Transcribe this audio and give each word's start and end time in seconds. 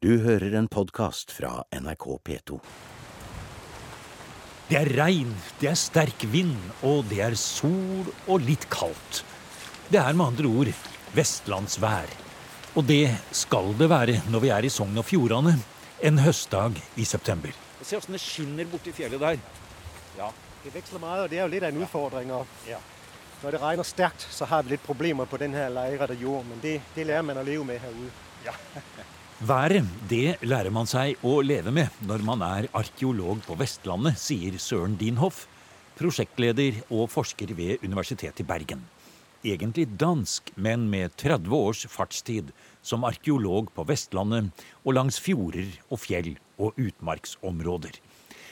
Du 0.00 0.14
hører 0.24 0.54
en 0.56 0.64
podkast 0.64 1.28
fra 1.36 1.58
NRK 1.76 2.04
P2. 2.24 2.56
Det 4.70 4.78
er 4.78 4.88
regn, 4.96 5.34
det 5.60 5.68
er 5.68 5.76
sterk 5.76 6.24
vind, 6.32 6.54
og 6.88 7.02
det 7.10 7.18
er 7.20 7.36
sol 7.36 8.08
og 8.24 8.46
litt 8.46 8.64
kaldt. 8.72 9.20
Det 9.92 10.00
er 10.00 10.16
med 10.16 10.30
andre 10.30 10.54
ord 10.62 10.70
vestlandsvær. 11.12 12.08
Og 12.80 12.88
det 12.88 13.10
skal 13.42 13.74
det 13.76 13.90
være 13.92 14.16
når 14.32 14.44
vi 14.46 14.54
er 14.56 14.70
i 14.70 14.72
Sogn 14.72 14.96
og 14.96 15.04
Fjordane 15.10 15.52
en 16.08 16.22
høstdag 16.24 16.80
i 16.96 17.04
september. 17.04 17.52
Se 17.84 18.00
åssen 18.00 18.16
det 18.16 18.24
skinner 18.24 18.72
borti 18.72 18.96
fjellet 18.96 19.20
der. 19.20 19.44
Ja. 20.16 20.32
Det 20.64 20.72
veksler 20.80 21.04
mye, 21.04 21.26
og 21.26 21.28
det 21.28 21.42
er 21.42 21.44
jo 21.44 21.52
litt 21.58 21.68
av 21.68 21.76
en 21.76 21.84
utfordring. 21.84 22.36
Ja. 22.72 22.80
Når 23.44 23.52
det 23.52 23.64
regner 23.68 23.92
sterkt, 23.92 24.30
så 24.32 24.48
har 24.48 24.64
vi 24.64 24.78
litt 24.78 24.88
problemer 24.88 25.28
på 25.28 25.44
denne 25.44 25.68
leirede 25.76 26.16
jord, 26.24 26.48
men 26.48 26.64
det, 26.64 26.78
det 26.96 27.10
lærer 27.12 27.32
man 27.34 27.44
å 27.44 27.48
leve 27.52 27.68
med 27.68 27.84
her 27.84 28.04
ute. 28.08 28.60
Været, 29.40 29.86
det 30.04 30.36
lærer 30.44 30.68
man 30.68 30.84
seg 30.84 31.22
å 31.24 31.38
leve 31.40 31.72
med 31.72 32.02
når 32.04 32.20
man 32.28 32.42
er 32.44 32.66
arkeolog 32.76 33.38
på 33.46 33.54
Vestlandet, 33.56 34.18
sier 34.20 34.58
Søren 34.60 34.98
Dinhoff, 35.00 35.46
prosjektleder 35.96 36.82
og 36.92 37.08
forsker 37.08 37.54
ved 37.56 37.80
Universitetet 37.80 38.42
i 38.44 38.46
Bergen. 38.50 38.82
Egentlig 39.40 39.86
dansk, 39.96 40.52
men 40.60 40.84
med 40.92 41.16
30 41.16 41.56
års 41.56 41.86
fartstid 41.88 42.52
som 42.84 43.08
arkeolog 43.08 43.72
på 43.72 43.88
Vestlandet 43.88 44.52
og 44.84 44.98
langs 44.98 45.16
fjorder 45.24 45.72
og 45.88 46.04
fjell 46.04 46.34
og 46.60 46.76
utmarksområder. 46.76 47.96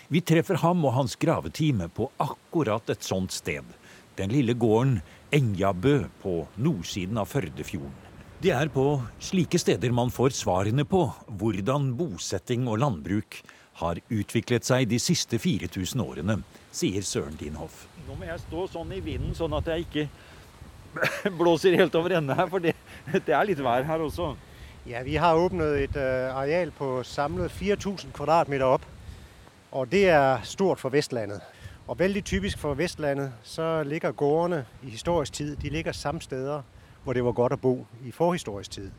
Vi 0.08 0.24
treffer 0.24 0.62
ham 0.64 0.88
og 0.88 0.96
hans 1.02 1.20
gravetime 1.20 1.92
på 1.92 2.08
akkurat 2.16 2.88
et 2.88 3.04
sånt 3.04 3.36
sted. 3.36 3.76
Den 4.16 4.32
lille 4.32 4.56
gården 4.56 5.02
Engjabø 5.36 6.06
på 6.24 6.46
nordsiden 6.56 7.20
av 7.20 7.28
Førdefjorden. 7.28 8.07
Det 8.38 8.52
er 8.54 8.68
på 8.70 8.82
slike 9.18 9.58
steder 9.58 9.90
man 9.90 10.12
får 10.14 10.30
svarene 10.38 10.84
på 10.86 11.00
hvordan 11.40 11.88
bosetting 11.98 12.68
og 12.70 12.76
landbruk 12.78 13.40
har 13.80 13.98
utviklet 14.14 14.62
seg 14.62 14.84
de 14.92 15.00
siste 15.02 15.40
4000 15.42 16.04
årene, 16.04 16.36
sier 16.70 17.02
Søren 17.02 17.34
Dinhoff. 17.40 17.88
Nå 18.06 18.14
må 18.14 18.28
jeg 18.28 18.38
stå 18.44 18.68
sånn 18.70 18.94
i 18.94 19.00
vinden, 19.02 19.34
sånn 19.34 19.58
at 19.58 19.72
jeg 19.72 19.88
ikke 19.88 20.06
blåser 21.40 21.74
helt 21.82 21.98
over 21.98 22.14
ende 22.20 22.38
her, 22.38 22.46
for 22.46 22.62
det, 22.62 22.76
det 23.10 23.34
er 23.34 23.50
litt 23.50 23.64
vær 23.66 23.90
her 23.90 24.06
også. 24.06 24.30
Ja, 24.86 25.02
vi 25.02 25.18
har 25.18 25.42
åpnet 25.42 25.82
et 25.88 25.98
øh, 25.98 26.30
areal 26.38 26.70
på 26.78 27.02
samlet 27.02 27.50
4000 27.58 28.14
kvadratmeter 28.14 28.78
opp. 28.78 28.86
Og 29.74 29.90
det 29.90 30.06
er 30.14 30.46
stort 30.46 30.78
for 30.78 30.94
Vestlandet. 30.94 31.42
Og 31.90 31.98
veldig 31.98 32.22
typisk 32.22 32.62
for 32.62 32.78
Vestlandet, 32.78 33.34
så 33.42 33.82
ligger 33.82 34.14
gårdene 34.14 34.62
i 34.86 34.94
historisk 34.94 35.40
tid 35.42 35.56
de 35.58 35.74
ligger 35.74 35.92
samme 35.92 36.22
steder 36.22 36.62
hvor 37.08 37.14
det 37.14 37.24
var 37.24 37.32
godt 37.32 37.54
å 37.56 37.56
bo 37.56 37.70
i 38.04 38.10
forhistorisk 38.12 38.70
tid. 38.70 38.90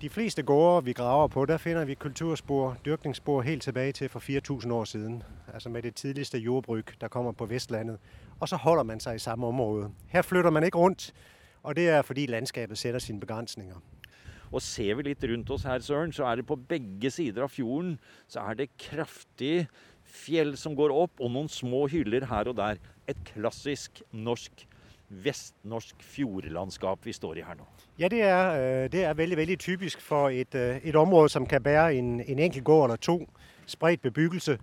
De 0.00 0.08
fleste 0.12 0.42
gårder 0.44 0.82
vi 0.84 0.92
graver 0.92 1.30
på, 1.32 1.44
der 1.48 1.56
finner 1.56 1.86
vi 1.88 1.94
kulturspor, 1.94 2.74
dyrkningsspor 2.84 3.40
helt 3.46 3.62
tilbake 3.62 3.92
til 3.96 4.08
for 4.12 4.20
4000 4.20 4.72
år 4.72 4.84
siden. 4.84 5.22
Altså 5.54 5.72
med 5.72 5.82
det 5.82 5.94
tidligste 5.94 6.38
jordbruk 6.38 6.92
der 7.00 7.08
kommer 7.08 7.32
på 7.32 7.46
Vestlandet. 7.46 7.96
Og 8.40 8.48
så 8.48 8.56
holder 8.56 8.82
man 8.82 9.00
seg 9.00 9.16
i 9.16 9.18
samme 9.24 9.46
område. 9.46 9.88
Her 10.08 10.22
flytter 10.22 10.50
man 10.50 10.64
ikke 10.64 10.78
rundt, 10.78 11.14
og 11.62 11.76
det 11.76 11.88
er 11.88 12.02
fordi 12.02 12.26
landskapet 12.26 12.78
sætter 12.78 12.98
sine 12.98 13.20
begrensninger. 13.20 13.80
Og 14.52 14.62
ser 14.62 14.94
vi 14.94 15.02
litt 15.08 15.24
rundt 15.24 15.50
oss 15.50 15.64
her, 15.64 15.80
Søren, 15.80 16.12
så 16.12 16.24
er 16.24 16.36
det 16.36 16.46
på 16.46 16.60
begge 16.68 17.10
sider 17.10 17.42
av 17.42 17.48
fjorden 17.48 17.96
så 18.28 18.40
er 18.40 18.54
det 18.54 18.76
kraftig 18.76 19.66
fjell 20.04 20.56
som 20.58 20.76
går 20.76 20.92
opp, 20.92 21.20
og 21.20 21.32
noen 21.32 21.48
små 21.48 21.86
hyller 21.88 22.28
her 22.28 22.52
og 22.52 22.56
der. 22.60 22.76
Et 23.08 23.24
klassisk 23.32 24.02
norsk, 24.12 24.66
vestnorsk 25.10 25.96
fjordlandskap 26.00 27.06
vi 27.06 27.12
står 27.12 27.34
i 27.34 27.40
her 27.46 27.54
nå. 27.58 27.66
Ja, 27.98 28.08
det 28.08 28.22
er, 28.22 28.50
øh, 28.84 28.92
det 28.92 29.04
er 29.04 29.14
veldig, 29.14 29.36
veldig 29.36 29.58
typisk 29.58 30.00
for 30.00 30.28
et, 30.28 30.54
øh, 30.54 30.76
et 30.84 30.96
område 30.96 31.28
som 31.28 31.46
kan 31.46 31.62
bære 31.62 31.94
en, 31.94 32.20
en 32.20 32.38
enkelt 32.38 32.64
gård 32.64 32.90
eller 32.90 32.96
to. 32.96 33.28
Spredt 33.66 34.02
bebyggelse. 34.02 34.58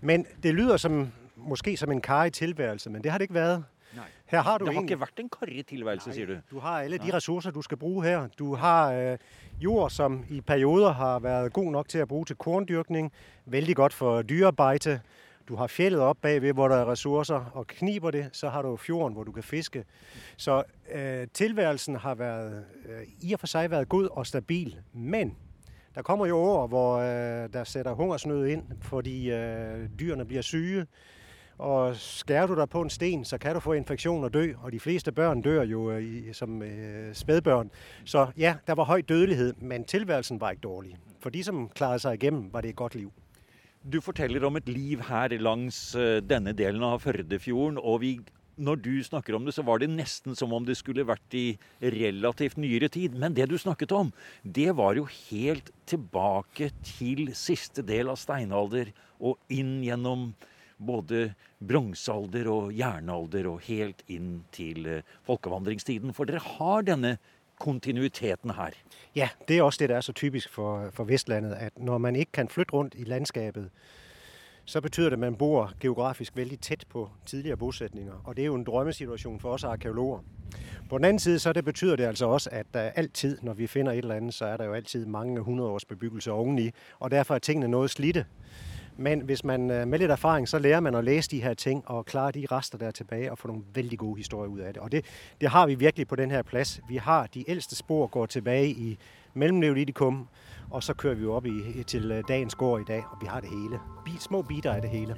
Men 0.00 0.26
det 0.42 0.54
lyder 0.54 0.76
som, 0.76 1.12
måske 1.36 1.76
som 1.76 1.92
en 1.92 2.00
karrig 2.00 2.32
tilværelse, 2.32 2.90
men 2.90 3.04
det 3.04 3.10
har 3.10 3.18
det 3.18 3.22
ikke 3.22 3.34
vært. 3.34 3.60
Her 4.30 4.42
har 4.42 4.58
du 4.58 4.64
Det 4.64 4.74
har 4.74 4.82
ikke 4.82 5.00
vært 5.00 5.18
en 5.18 5.28
karrig 5.28 5.66
tilværelse, 5.66 6.12
sier 6.12 6.26
du. 6.26 6.36
Du 6.50 6.58
har 6.58 6.80
alle 6.80 6.98
de 6.98 7.14
ressourcer, 7.14 7.50
du 7.50 7.62
skal 7.62 7.76
bruke 7.76 8.06
her. 8.06 8.28
Du 8.38 8.54
har 8.54 8.92
øh, 8.92 9.18
jord, 9.60 9.90
som 9.90 10.24
i 10.30 10.40
perioder 10.40 10.92
har 10.92 11.18
vært 11.18 11.52
god 11.52 11.72
nok 11.72 11.88
til 11.88 12.02
å 12.02 12.06
bruke 12.06 12.30
til 12.30 12.36
korndyrkning. 12.36 13.10
Veldig 13.46 13.76
godt 13.76 13.92
for 13.92 14.22
dyrearbeide. 14.22 15.00
Du 15.50 15.56
har 15.56 15.66
fjellet 15.66 16.00
opp 16.00 16.18
bagved, 16.22 16.52
hvor 16.52 16.68
der 16.68 16.76
er 16.76 16.90
ressourcer, 16.90 17.50
og 17.54 17.66
kniber 17.66 18.10
det, 18.10 18.28
så 18.32 18.48
har 18.48 18.62
du 18.62 18.76
fjorden, 18.76 19.14
hvor 19.14 19.24
du 19.24 19.32
kan 19.32 19.42
fiske. 19.42 19.84
Så 20.36 20.62
øh, 20.92 21.26
tilværelsen 21.34 21.96
har 21.96 22.14
været, 22.14 22.64
øh, 22.88 23.02
i 23.20 23.32
og 23.32 23.40
for 23.40 23.46
seg 23.46 23.70
været 23.70 23.88
god 23.88 24.08
og 24.10 24.26
stabil. 24.26 24.76
Men 24.92 25.36
der 25.94 26.02
kommer 26.02 26.26
jo 26.26 26.36
år, 26.36 26.66
hvor 26.66 26.96
øh, 26.98 27.52
der 27.52 27.64
sætter 27.64 27.92
hungersnød 27.92 28.46
ind, 28.46 28.62
fordi 28.82 29.30
øh, 29.30 29.88
dyrene 30.00 30.24
bliver 30.24 30.42
syge. 30.42 30.86
Og 31.58 31.96
skærer 31.96 32.46
du 32.46 32.54
deg 32.54 32.68
på 32.68 32.82
en 32.82 32.90
sten, 32.90 33.24
så 33.24 33.38
kan 33.38 33.54
du 33.54 33.60
få 33.60 33.72
infeksjon 33.72 34.24
og 34.24 34.34
dø. 34.34 34.52
Og 34.62 34.72
de 34.72 34.80
fleste 34.80 35.12
børn 35.12 35.42
dør 35.42 35.62
jo 35.62 35.90
øh, 35.90 36.02
i, 36.02 36.32
som 36.32 36.62
øh, 36.62 37.14
spædbørn. 37.14 37.70
Så 38.04 38.26
ja, 38.36 38.54
der 38.66 38.74
var 38.74 38.84
høy 38.84 39.02
dødelighet, 39.08 39.62
men 39.62 39.84
tilværelsen 39.84 40.40
var 40.40 40.50
ikke 40.50 40.60
dårlig. 40.60 40.96
For 41.20 41.30
de 41.30 41.44
som 41.44 41.68
klarede 41.68 41.98
seg 41.98 42.14
igjennom, 42.14 42.52
var 42.52 42.60
det 42.60 42.68
et 42.68 42.76
godt 42.76 42.94
liv. 42.94 43.12
Du 43.80 43.96
forteller 44.04 44.44
om 44.44 44.58
et 44.58 44.66
liv 44.68 45.00
her 45.08 45.32
langs 45.40 45.94
eh, 45.96 46.18
denne 46.20 46.52
delen 46.52 46.82
av 46.84 47.00
Førdefjorden. 47.00 47.78
og 47.80 48.02
vi, 48.02 48.10
når 48.60 48.76
du 48.84 48.92
snakker 49.02 49.34
om 49.34 49.46
det, 49.46 49.54
så 49.56 49.64
var 49.64 49.80
det 49.80 49.88
nesten 49.88 50.36
som 50.36 50.52
om 50.52 50.66
det 50.68 50.76
skulle 50.76 51.06
vært 51.08 51.32
i 51.32 51.56
relativt 51.80 52.58
nyere 52.60 52.90
tid. 52.92 53.16
Men 53.16 53.32
det 53.32 53.48
du 53.48 53.56
snakket 53.56 53.92
om, 53.96 54.12
det 54.44 54.76
var 54.76 55.00
jo 55.00 55.06
helt 55.30 55.72
tilbake 55.88 56.68
til 56.84 57.32
siste 57.32 57.80
del 57.80 58.12
av 58.12 58.20
steinalder 58.20 58.92
og 59.16 59.40
inn 59.48 59.78
gjennom 59.80 60.34
både 60.76 61.30
bronsealder 61.64 62.52
og 62.52 62.76
jernalder 62.76 63.48
og 63.48 63.64
helt 63.64 64.04
inn 64.12 64.42
til 64.52 64.84
eh, 64.92 65.16
folkevandringstiden. 65.24 66.12
For 66.12 66.28
dere 66.28 66.44
har 66.58 66.84
denne 66.84 67.16
kontinuiteten 67.60 68.50
her. 68.50 68.70
Ja, 69.16 69.28
det 69.48 69.58
er 69.58 69.62
også 69.62 69.76
det, 69.80 69.88
der 69.88 69.96
er 69.96 70.00
så 70.00 70.12
typisk 70.12 70.48
for, 70.52 70.90
for 70.92 71.04
Vestlandet, 71.04 71.52
at 71.52 71.72
når 71.76 71.98
man 71.98 72.16
ikke 72.16 72.32
kan 72.32 72.48
flytte 72.48 72.72
rundt 72.72 72.94
i 72.98 73.04
landskapet, 73.04 73.70
så 74.64 74.80
betyder 74.80 75.08
det, 75.08 75.12
at 75.12 75.18
man 75.18 75.36
bor 75.36 75.72
geografisk 75.80 76.36
veldig 76.36 76.60
tæt 76.60 76.84
på 76.88 77.10
tidligere 77.26 77.56
bosetninger. 77.56 78.22
Og 78.24 78.36
det 78.36 78.42
er 78.42 78.46
jo 78.46 78.54
en 78.54 78.64
drømmesituasjon 78.64 79.40
for 79.40 79.52
oss 79.52 79.64
arkeologer. 79.64 80.18
På 80.90 80.98
den 80.98 81.04
anden 81.04 81.18
side, 81.18 81.38
så 81.38 81.52
det 81.52 81.64
betyder 81.64 81.96
det 81.96 82.04
altså 82.04 82.26
også, 82.26 82.50
at 82.52 82.66
der 82.74 82.80
altid, 82.80 83.38
når 83.42 83.54
vi 83.54 83.66
finner 83.66 83.92
et 83.92 83.98
eller 83.98 84.14
andet, 84.14 84.34
så 84.34 84.44
er 84.44 84.56
der 84.56 84.64
jo 84.64 84.72
altid 84.72 85.06
mange 85.06 85.40
hundrede 85.40 85.70
års 85.70 85.84
bebyggelse 85.84 86.32
oveni, 86.32 86.70
og 86.98 87.10
derfor 87.10 87.34
er 87.34 87.38
tingene 87.38 87.68
noget 87.68 87.90
slidte. 87.90 88.24
Men 89.00 89.20
hvis 89.20 89.44
man 89.44 89.70
øh, 89.70 89.88
med 89.88 89.98
litt 89.98 90.10
erfaring, 90.10 90.48
så 90.48 90.58
lærer 90.58 90.80
man 90.80 90.94
å 90.94 91.00
lese 91.00 91.30
de 91.30 91.40
her 91.42 91.54
ting 91.54 91.80
og 91.86 92.04
klare 92.06 92.32
de 92.32 92.46
rester 92.50 92.78
der 92.78 92.86
er 92.86 92.90
tilbake 92.90 93.30
og 93.32 93.38
få 93.38 93.48
noen 93.48 93.62
veldig 93.74 93.98
gode 93.98 94.18
historier 94.20 94.52
ut 94.52 94.60
av 94.60 94.72
det. 94.72 94.80
Og 94.80 94.92
det, 94.92 95.04
det 95.40 95.48
har 95.48 95.66
vi 95.66 95.74
virkelig 95.74 96.08
på 96.08 96.16
denne 96.20 96.42
plass. 96.42 96.80
Vi 96.88 96.96
har 96.96 97.26
de 97.34 97.44
eldste 97.48 97.76
spor 97.76 98.06
går 98.06 98.26
tilbake 98.26 98.68
i 98.68 98.98
mellomneolitikum, 99.34 100.26
og 100.70 100.82
så 100.82 100.94
kører 100.94 101.14
vi 101.14 101.26
opp 101.26 101.46
i, 101.46 101.82
til 101.86 102.12
øh, 102.12 102.22
dagens 102.28 102.54
gård 102.54 102.80
i 102.80 102.84
dag, 102.92 103.04
og 103.10 103.18
vi 103.20 103.26
har 103.26 103.40
det 103.40 103.48
hele. 103.50 103.80
Små 104.18 104.42
biter 104.42 104.74
av 104.74 104.82
det 104.82 104.90
hele. 104.90 105.16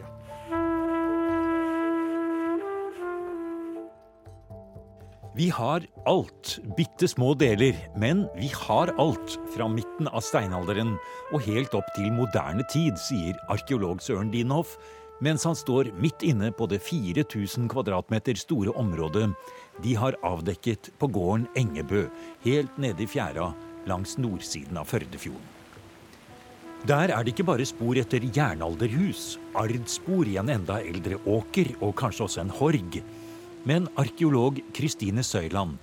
Vi 5.35 5.49
har 5.49 5.87
alt, 6.05 6.59
bitte 6.77 7.09
små 7.09 7.31
deler, 7.41 7.73
men 7.97 8.27
vi 8.37 8.51
har 8.53 8.91
alt 9.01 9.39
fra 9.55 9.65
midten 9.73 10.11
av 10.11 10.21
steinalderen 10.21 10.91
og 11.33 11.47
helt 11.47 11.73
opp 11.79 11.89
til 11.97 12.11
moderne 12.13 12.67
tid, 12.69 12.99
sier 13.01 13.39
arkeolog 13.53 14.03
Søren 14.05 14.29
Dinhoff, 14.35 14.75
mens 15.25 15.47
han 15.49 15.57
står 15.57 15.89
midt 15.97 16.21
inne 16.29 16.51
på 16.53 16.69
det 16.69 16.83
4000 16.85 17.71
kvadratmeter 17.73 18.37
store 18.37 18.75
området 18.77 19.31
de 19.81 19.97
har 19.97 20.19
avdekket 20.21 20.93
på 21.01 21.09
gården 21.17 21.49
Engebø, 21.57 22.05
helt 22.45 22.77
nede 22.77 23.07
i 23.07 23.09
fjæra 23.09 23.55
langs 23.89 24.19
nordsiden 24.21 24.77
av 24.77 24.93
Førdefjorden. 24.93 25.49
Der 26.85 27.09
er 27.15 27.23
det 27.23 27.33
ikke 27.33 27.47
bare 27.47 27.65
spor 27.65 27.97
etter 27.97 28.25
jernalderhus, 28.37 29.39
ardspor 29.57 30.29
i 30.29 30.37
en 30.43 30.51
enda 30.51 30.83
eldre 30.83 31.17
åker 31.25 31.73
og 31.79 31.95
kanskje 32.03 32.27
også 32.27 32.45
en 32.45 32.57
horg. 32.59 33.01
Men 33.69 33.87
arkeolog 33.95 34.59
Kristine 34.75 35.23
Søyland 35.23 35.77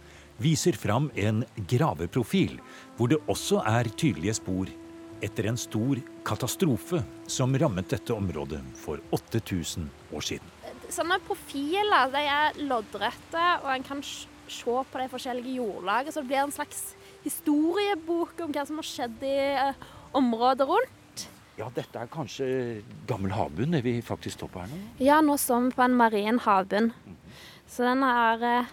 viser 0.44 0.76
fram 0.76 1.08
en 1.16 1.46
graveprofil 1.68 2.58
hvor 2.98 3.08
det 3.12 3.22
også 3.32 3.62
er 3.68 3.88
tydelige 3.96 4.36
spor 4.36 4.68
etter 5.24 5.48
en 5.48 5.60
stor 5.60 6.00
katastrofe 6.28 7.00
som 7.28 7.56
rammet 7.60 7.88
dette 7.92 8.12
området 8.16 8.60
for 8.80 9.00
8000 9.16 9.88
år 10.16 10.28
siden. 10.28 10.52
Sånne 10.92 11.20
profiler 11.24 12.12
de 12.12 12.22
er 12.24 12.60
loddrette, 12.68 13.46
og 13.64 13.72
en 13.74 13.86
kan 13.86 14.04
se 14.04 14.76
på 14.92 15.00
de 15.00 15.08
forskjellige 15.12 15.60
jordlagene. 15.60 16.12
Så 16.12 16.24
det 16.24 16.32
blir 16.32 16.44
en 16.44 16.56
slags 16.56 16.82
historiebok 17.24 18.44
om 18.44 18.56
hva 18.56 18.66
som 18.68 18.80
har 18.80 18.88
skjedd 18.88 19.28
i 19.28 19.36
eh, 19.54 19.84
området 20.20 20.68
rundt. 20.68 21.28
Ja, 21.60 21.68
dette 21.76 22.00
er 22.00 22.12
kanskje 22.12 22.48
gammel 23.08 23.36
havbunn, 23.36 23.76
det 23.76 23.84
vi 23.84 24.00
faktisk 24.04 24.40
står 24.40 24.52
på 24.54 24.64
her 24.64 24.72
nå? 24.72 24.80
Ja, 25.04 25.20
nå 25.24 25.36
står 25.40 25.68
vi 25.68 25.76
på 25.76 25.84
en 25.84 25.98
marin 26.00 26.40
havbunn. 26.44 26.94
Så 27.70 27.86
den 27.86 28.04
har 28.04 28.44
eh, 28.46 28.72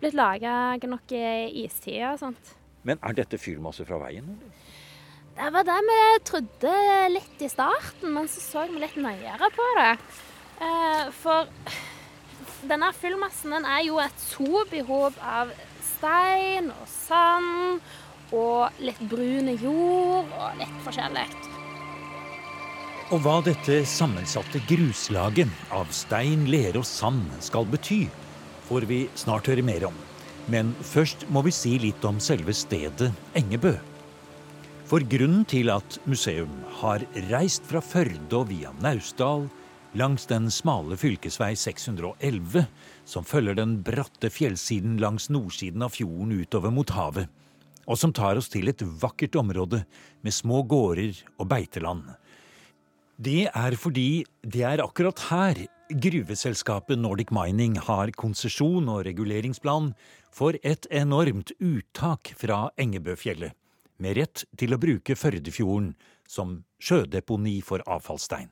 blitt 0.00 0.16
laga 0.18 0.76
nok 0.84 1.12
i 1.16 1.64
istida 1.64 2.14
og 2.14 2.20
sånt. 2.22 2.56
Men 2.86 3.00
er 3.04 3.16
dette 3.16 3.40
fyllmasse 3.40 3.84
fra 3.88 4.00
veien, 4.00 4.28
eller? 4.36 4.56
Det 5.40 5.48
var 5.54 5.64
det 5.64 5.76
vi 5.86 6.00
trodde 6.28 6.72
litt 7.14 7.42
i 7.44 7.48
starten, 7.48 8.12
men 8.12 8.26
så 8.28 8.42
så 8.44 8.64
vi 8.68 8.80
litt 8.82 8.98
nøyere 9.00 9.48
på 9.54 9.68
det. 9.78 9.92
Eh, 10.60 11.06
for 11.16 11.48
denne 12.68 12.90
fyllmassen 12.92 13.54
den 13.56 13.64
er 13.64 13.84
jo 13.86 14.00
et 14.02 14.20
sobihop 14.20 15.16
av 15.24 15.54
stein 15.94 16.68
og 16.74 16.84
sand 16.92 17.80
og 18.36 18.82
litt 18.84 19.00
brune 19.08 19.56
jord 19.62 20.28
og 20.28 20.60
litt 20.60 20.76
forskjellig. 20.84 21.49
Og 23.10 23.24
hva 23.24 23.40
dette 23.42 23.80
sammensatte 23.90 24.60
gruslaget 24.70 25.50
av 25.74 25.88
stein, 25.90 26.44
lere 26.46 26.78
og 26.78 26.86
sand 26.86 27.24
skal 27.42 27.66
bety, 27.66 28.04
får 28.68 28.86
vi 28.86 29.00
snart 29.18 29.50
høre 29.50 29.64
mer 29.66 29.88
om. 29.88 29.96
Men 30.46 30.70
først 30.86 31.24
må 31.26 31.42
vi 31.42 31.50
si 31.50 31.72
litt 31.82 32.06
om 32.06 32.20
selve 32.22 32.54
stedet 32.54 33.08
Engebø. 33.34 33.72
For 34.86 35.02
grunnen 35.02 35.42
til 35.50 35.72
at 35.74 35.98
museum 36.06 36.54
har 36.78 37.02
reist 37.32 37.66
fra 37.66 37.82
Førde 37.82 38.30
og 38.38 38.46
via 38.52 38.70
Naustdal 38.78 39.48
langs 39.98 40.30
den 40.30 40.46
smale 40.54 40.94
fylkesvei 40.94 41.56
611, 41.58 42.62
som 43.02 43.26
følger 43.26 43.58
den 43.58 43.80
bratte 43.82 44.30
fjellsiden 44.30 45.00
langs 45.02 45.26
nordsiden 45.34 45.82
av 45.82 45.98
fjorden 45.98 46.38
utover 46.44 46.70
mot 46.70 46.94
havet, 46.94 47.26
og 47.90 47.98
som 47.98 48.14
tar 48.14 48.38
oss 48.38 48.54
til 48.54 48.70
et 48.70 48.86
vakkert 49.02 49.34
område 49.34 49.82
med 50.22 50.34
små 50.34 50.62
gårder 50.62 51.24
og 51.40 51.50
beiteland. 51.50 52.06
Det 53.20 53.50
er 53.52 53.74
fordi 53.76 54.24
det 54.40 54.62
er 54.64 54.80
akkurat 54.80 55.18
her 55.28 55.58
gruveselskapet 55.92 56.96
Nordic 56.96 57.28
Mining 57.36 57.74
har 57.76 58.08
konsesjon 58.16 58.88
og 58.88 59.02
reguleringsplan 59.04 59.90
for 60.32 60.56
et 60.64 60.88
enormt 60.88 61.52
uttak 61.60 62.32
fra 62.40 62.70
Engebøfjellet, 62.80 63.52
med 64.00 64.16
rett 64.16 64.46
til 64.56 64.72
å 64.72 64.80
bruke 64.80 65.18
Førdefjorden 65.20 65.92
som 66.24 66.62
sjødeponi 66.80 67.58
for 67.60 67.84
avfallsstein. 67.84 68.48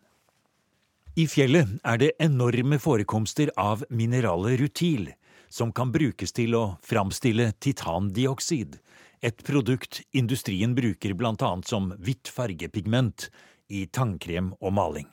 I 1.16 1.24
fjellet 1.32 1.78
er 1.80 2.04
det 2.04 2.12
enorme 2.20 2.76
forekomster 2.76 3.48
av 3.56 3.86
mineralet 3.88 4.60
rutil, 4.60 5.14
som 5.48 5.72
kan 5.72 5.88
brukes 5.96 6.36
til 6.36 6.52
å 6.60 6.64
framstille 6.84 7.54
titandioksid, 7.56 8.76
et 9.24 9.40
produkt 9.48 10.02
industrien 10.12 10.76
bruker 10.76 11.16
annet 11.16 11.66
som 11.66 11.94
hvitt 12.04 12.28
fargepigment 12.28 13.30
i 13.68 13.86
tannkrem 13.86 14.52
og 14.60 14.74
maling. 14.76 15.08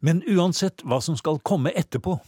Men 0.00 0.22
uansett 0.30 0.84
hva 0.86 1.00
som 1.02 1.16
skal 1.18 1.40
komme 1.42 1.72
etterpå, 1.74 2.18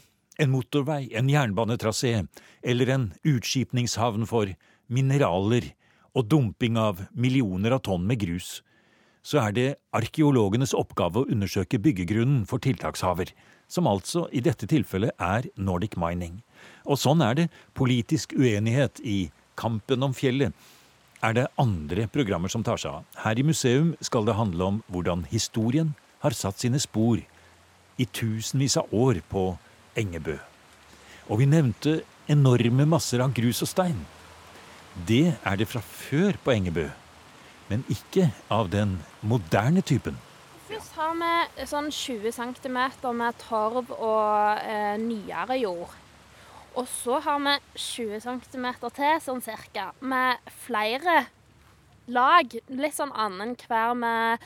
en 0.40 0.50
motorvei, 0.50 1.10
en 1.14 1.28
jernbanetrasé 1.30 2.14
eller 2.62 2.90
en 2.94 3.06
utskipningshavn 3.28 4.26
for 4.26 4.50
mineraler 4.90 5.72
og 6.16 6.26
dumping 6.30 6.78
av 6.80 7.04
millioner 7.12 7.76
av 7.76 7.84
tonn 7.86 8.06
med 8.08 8.22
grus, 8.24 8.60
så 9.22 9.42
er 9.44 9.54
det 9.54 9.68
arkeologenes 9.94 10.72
oppgave 10.76 11.20
å 11.20 11.28
undersøke 11.28 11.78
byggegrunnen 11.82 12.46
for 12.48 12.62
tiltakshaver, 12.64 13.34
som 13.68 13.86
altså 13.86 14.24
i 14.32 14.40
dette 14.42 14.66
tilfellet 14.66 15.12
er 15.20 15.46
Nordic 15.60 15.98
Mining. 16.00 16.40
Og 16.88 16.98
sånn 16.98 17.22
er 17.22 17.36
det 17.36 17.50
politisk 17.76 18.32
uenighet 18.34 19.02
i 19.04 19.28
kampen 19.60 20.02
om 20.02 20.16
fjellet. 20.16 20.56
Er 21.22 21.34
det 21.36 21.48
andre 21.60 22.06
programmer 22.08 22.48
som 22.48 22.64
tar 22.64 22.80
seg 22.80 23.00
av. 23.00 23.08
Her 23.24 23.38
i 23.38 23.44
museum 23.44 23.92
skal 24.00 24.24
det 24.24 24.38
handle 24.38 24.70
om 24.70 24.78
hvordan 24.88 25.26
historien 25.28 25.92
har 26.22 26.36
satt 26.36 26.60
sine 26.60 26.80
spor 26.80 27.20
i 28.00 28.06
tusenvis 28.06 28.78
av 28.80 28.88
år 28.96 29.20
på 29.28 29.50
Engebø. 30.00 30.38
Og 31.28 31.42
vi 31.42 31.50
nevnte 31.50 32.00
enorme 32.30 32.86
masser 32.88 33.20
av 33.20 33.34
grus 33.36 33.60
og 33.64 33.68
stein. 33.68 34.00
Det 35.06 35.36
er 35.44 35.60
det 35.60 35.68
fra 35.68 35.82
før 35.84 36.40
på 36.40 36.54
Engebø 36.56 36.88
men 37.70 37.86
ikke 37.92 38.28
av 38.50 38.68
den 38.72 38.98
moderne 39.22 39.82
typen. 39.86 40.18
Først 40.66 40.94
har 40.98 41.14
vi 41.18 41.66
sånn 41.70 41.90
20 41.94 42.34
cm 42.34 42.78
med 43.16 43.38
torv 43.42 43.90
og 43.94 44.60
eh, 44.66 44.96
nyere 44.98 45.58
jord. 45.62 45.94
Og 46.78 46.86
så 46.88 47.18
har 47.24 47.40
vi 47.42 47.54
20 47.74 48.20
cm 48.22 48.66
til, 48.94 49.16
sånn 49.24 49.42
cirka, 49.42 49.90
med 50.00 50.38
flere 50.62 51.24
lag. 52.10 52.54
Litt 52.70 52.96
sånn 52.96 53.12
annenhver 53.14 53.96
med 53.98 54.44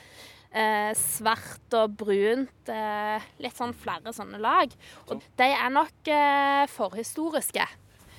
eh, 0.55 0.93
svart 0.97 1.77
og 1.77 1.97
brunt. 2.01 2.73
Eh, 2.73 3.29
litt 3.45 3.59
sånn 3.59 3.75
flere 3.77 4.15
sånne 4.17 4.41
lag. 4.43 4.73
Og 5.09 5.25
de 5.41 5.51
er 5.53 5.73
nok 5.75 6.13
eh, 6.13 6.65
forhistoriske. 6.73 7.67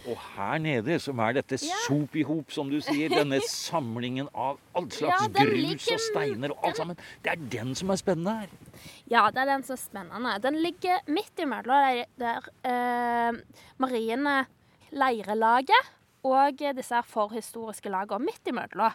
Og 0.05 0.19
her 0.35 0.59
nede, 0.61 0.97
som 1.01 1.19
er 1.23 1.37
dette 1.39 1.57
ja. 1.61 1.77
sop 1.87 2.15
i 2.17 2.23
hop, 2.27 2.51
som 2.53 2.69
du 2.69 2.77
sier, 2.83 3.09
denne 3.09 3.39
samlingen 3.49 4.29
av 4.31 4.59
all 4.77 4.89
slags 4.93 5.25
ja, 5.25 5.45
grus 5.47 5.87
og 5.95 6.03
steiner 6.09 6.53
og 6.53 6.67
alt 6.69 6.81
sammen, 6.81 6.99
det 7.25 7.33
er 7.33 7.47
den 7.57 7.73
som 7.77 7.93
er 7.93 8.01
spennende 8.01 8.35
her. 8.43 8.53
Ja, 9.11 9.25
det 9.33 9.41
er 9.43 9.51
den 9.53 9.65
som 9.65 9.77
er 9.77 9.81
spennende. 9.81 10.35
Den 10.43 10.59
ligger 10.61 11.01
midt 11.09 11.41
imellom 11.41 12.03
der 12.21 12.49
eh, 12.67 13.41
marine 13.81 14.37
leirelaget 14.95 15.91
og 16.25 16.61
disse 16.77 17.01
forhistoriske 17.09 17.89
lagene 17.93 18.29
midt 18.29 18.53
imellom. 18.53 18.93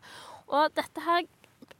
Og 0.51 0.73
dette 0.75 1.03
her 1.05 1.27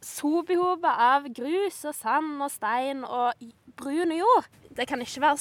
sopihopet 0.01 1.03
av 1.05 1.27
grus 1.35 1.81
og 1.87 1.95
sand 1.97 2.41
og 2.41 2.51
stein 2.53 3.05
og 3.05 3.37
brun 3.77 4.13
jord. 4.15 4.49
Det 4.71 4.87
kan 4.87 5.01
ikke 5.03 5.23
være 5.23 5.37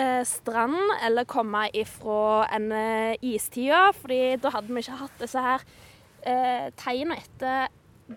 eh, 0.00 0.22
strand 0.24 0.78
eller 1.04 1.28
komme 1.28 1.66
ifra 1.76 2.46
en 2.56 2.70
istid, 2.72 3.28
istida, 3.32 3.82
fordi 3.96 4.20
da 4.40 4.52
hadde 4.54 4.72
vi 4.72 4.80
ikke 4.80 5.00
hatt 5.02 5.20
disse 5.20 5.42
her 5.44 5.64
eh, 6.24 6.70
tegnene 6.80 7.18
etter 7.20 7.68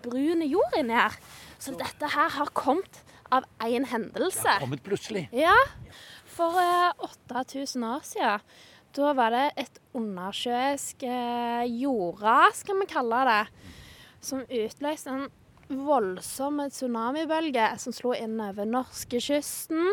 brun 0.04 0.44
jord 0.46 0.78
inni 0.78 0.96
her. 0.96 1.16
Så 1.58 1.74
dette 1.76 2.08
her 2.12 2.32
har 2.38 2.52
kommet 2.56 3.02
av 3.32 3.46
én 3.66 3.86
hendelse. 3.90 4.44
Det 4.44 4.56
har 4.58 4.64
kommet 4.64 4.84
plutselig. 4.86 5.26
Ja. 5.34 5.56
For 6.36 6.56
eh, 6.60 7.06
8000 7.32 7.84
år 7.84 8.04
siden. 8.06 8.46
Da 8.96 9.12
var 9.12 9.34
det 9.34 9.46
et 9.60 9.80
undersjøisk 9.96 11.02
eh, 11.04 11.66
jordras, 11.82 12.62
kan 12.64 12.78
vi 12.80 12.86
kalle 12.88 13.24
det, 13.28 13.42
som 14.24 14.40
utløste 14.46 15.12
en 15.12 15.26
voldsom 15.66 16.62
tsunamibølge 16.70 17.66
som 17.82 17.92
slo 17.92 18.14
inn 18.16 18.38
over 18.40 18.68
norskekysten. 18.70 19.92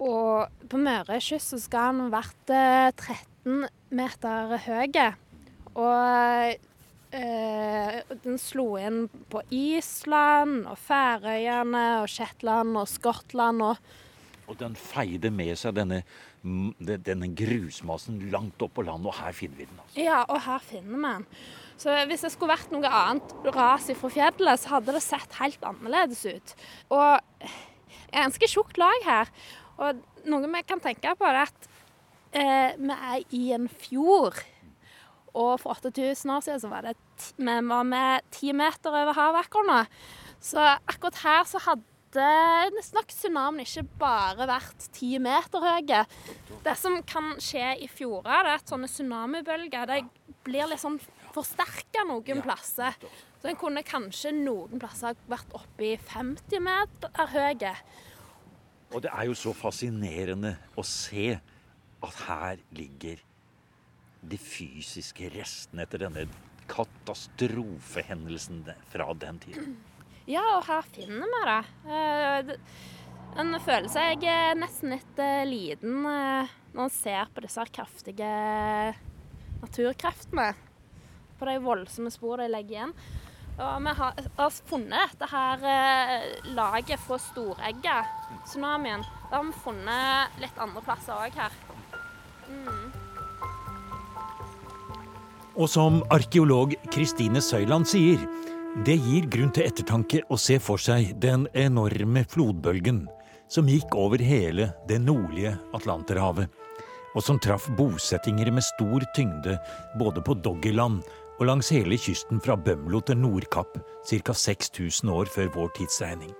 Og 0.00 0.66
på 0.70 0.80
Mørekysten 0.80 1.60
skal 1.60 1.90
han 1.90 2.12
vært 2.12 2.50
13 2.50 3.66
meter 3.92 4.56
høy. 4.64 5.00
Og 5.76 6.54
eh, 7.12 8.00
den 8.24 8.40
slo 8.40 8.72
inn 8.80 9.04
på 9.30 9.42
Island 9.54 10.64
og 10.70 10.78
Færøyene 10.80 11.84
og 12.00 12.08
Shetland 12.10 12.80
og 12.80 12.88
Skottland. 12.90 13.62
Og, 13.66 13.92
og 14.48 14.58
den 14.60 14.76
feide 14.78 15.30
med 15.34 15.54
seg 15.60 15.76
denne, 15.76 16.02
denne 16.80 17.30
grusmassen 17.36 18.22
langt 18.32 18.62
opp 18.64 18.78
på 18.78 18.86
land, 18.88 19.06
og 19.06 19.18
her 19.20 19.36
finner 19.36 19.60
vi 19.60 19.68
den. 19.68 19.82
altså. 19.84 20.00
Ja, 20.00 20.22
og 20.24 20.40
her 20.48 20.64
finner 20.64 20.96
vi 20.96 21.02
den. 21.08 21.26
Så 21.80 21.94
hvis 22.10 22.24
det 22.26 22.32
skulle 22.34 22.52
vært 22.52 22.72
noe 22.74 22.88
annet 22.92 23.50
ras 23.56 23.86
fra 23.96 24.12
fjellet, 24.12 24.60
så 24.60 24.76
hadde 24.76 24.96
det 24.96 25.04
sett 25.04 25.36
helt 25.38 25.62
annerledes 25.64 26.26
ut. 26.28 26.56
Og 26.92 27.14
et 28.10 28.18
ganske 28.18 28.48
tjukt 28.50 28.80
lag 28.80 29.06
her. 29.06 29.30
Og 29.80 30.00
noe 30.28 30.48
vi 30.52 30.62
kan 30.68 30.82
tenke 30.82 31.14
på, 31.16 31.28
er 31.28 31.42
at 31.46 31.68
eh, 32.36 32.76
vi 32.76 32.96
er 32.96 33.36
i 33.36 33.44
en 33.56 33.68
fjord. 33.68 34.40
Og 35.30 35.60
for 35.62 35.76
8000 35.78 36.32
år 36.34 36.42
siden 36.44 36.60
så 36.62 36.70
var 36.72 36.88
det 36.88 36.96
vi 37.36 37.54
var 37.68 37.86
med 37.86 38.26
ti 38.34 38.52
meter 38.56 38.90
over 38.90 39.46
nå. 39.68 39.84
Så 40.40 40.58
akkurat 40.58 41.20
her 41.22 41.44
så 41.46 41.60
hadde 41.62 42.90
nok 42.96 43.12
tsunamien 43.12 43.62
ikke 43.62 43.84
bare 44.00 44.48
vært 44.50 44.88
ti 44.96 45.18
meter 45.22 45.62
høye. 45.62 46.04
Det 46.64 46.76
som 46.76 46.98
kan 47.06 47.36
skje 47.38 47.76
i 47.84 47.88
fjorder, 47.88 48.32
er 48.42 48.56
at 48.56 48.68
sånne 48.68 48.88
tsunamibølger 48.90 49.86
de 49.86 50.02
blir 50.44 50.66
litt 50.66 50.82
sånn 50.82 50.98
forsterka 51.34 52.06
noen 52.08 52.42
plasser. 52.42 52.96
Så 53.40 53.48
en 53.48 53.60
kunne 53.60 53.84
kanskje 53.86 54.32
noen 54.34 54.80
plasser 54.82 55.14
vært 55.30 55.54
oppe 55.54 55.92
i 55.92 55.96
50 55.96 56.64
meter 56.64 57.30
høye. 57.36 57.74
Og 58.90 59.02
det 59.04 59.10
er 59.14 59.24
jo 59.28 59.34
så 59.38 59.52
fascinerende 59.54 60.56
å 60.78 60.82
se 60.86 61.38
at 62.00 62.14
her 62.26 62.56
ligger 62.74 63.16
de 64.20 64.38
fysiske 64.40 65.30
restene 65.32 65.82
etter 65.86 65.98
denne 66.04 66.26
katastrofehendelsen 66.70 68.64
fra 68.90 69.06
den 69.18 69.38
tiden. 69.42 69.76
Ja, 70.30 70.42
og 70.58 70.66
her 70.68 70.82
finner 70.94 71.26
vi 71.32 71.40
det. 71.48 71.64
Eh, 71.96 72.40
en 73.40 73.54
føler 73.62 73.88
seg 73.92 74.24
nesten 74.58 74.90
litt 74.94 75.18
eh, 75.22 75.46
liten 75.48 76.06
eh, 76.06 76.48
når 76.74 76.82
en 76.84 76.90
ser 76.94 77.26
på 77.34 77.40
disse 77.44 77.64
kraftige 77.74 78.30
naturkreftene 79.60 80.48
på 81.40 81.48
de 81.48 81.56
voldsomme 81.64 82.10
spor 82.12 82.36
de 82.42 82.48
legger 82.50 82.74
igjen. 82.76 82.94
Og 83.60 83.82
vi 83.84 83.92
har, 83.98 84.20
har 84.38 84.54
funnet 84.70 85.12
dette 85.12 85.28
her 85.28 85.64
eh, 85.68 86.28
laget 86.56 87.00
fra 87.04 87.18
storegget, 87.20 88.14
tsunamien. 88.48 89.04
Det 89.28 89.36
har 89.36 89.44
vi 89.44 89.62
funnet 89.64 90.40
litt 90.40 90.60
andre 90.64 90.82
plasser 90.86 91.20
òg 91.20 91.36
her. 91.36 91.58
Mm. 92.48 92.86
Og 95.60 95.68
som 95.68 96.00
arkeolog 96.14 96.74
Kristine 96.92 97.42
Søyland 97.44 97.88
sier, 97.90 98.22
Det 98.86 98.94
gir 99.02 99.24
grunn 99.26 99.50
til 99.50 99.66
ettertanke 99.66 100.20
å 100.30 100.36
se 100.38 100.60
for 100.62 100.78
seg 100.78 101.16
den 101.18 101.48
enorme 101.58 102.22
flodbølgen 102.22 103.00
som 103.50 103.66
gikk 103.66 103.96
over 103.98 104.22
hele 104.22 104.68
det 104.86 105.00
nordlige 105.02 105.56
Atlanterhavet, 105.74 106.46
og 107.10 107.24
som 107.26 107.40
traff 107.42 107.66
bosettinger 107.74 108.52
med 108.54 108.62
stor 108.62 109.02
tyngde 109.16 109.56
både 109.98 110.22
på 110.22 110.36
Doggerland 110.38 111.02
og 111.40 111.48
langs 111.48 111.72
hele 111.72 111.96
kysten 111.96 112.40
fra 112.44 112.54
Bømlo 112.60 113.00
til 113.00 113.16
Nordkapp 113.16 113.78
ca. 114.04 114.34
6000 114.36 115.10
år 115.10 115.30
før 115.32 115.48
vår 115.54 115.72
tidsregning. 115.78 116.34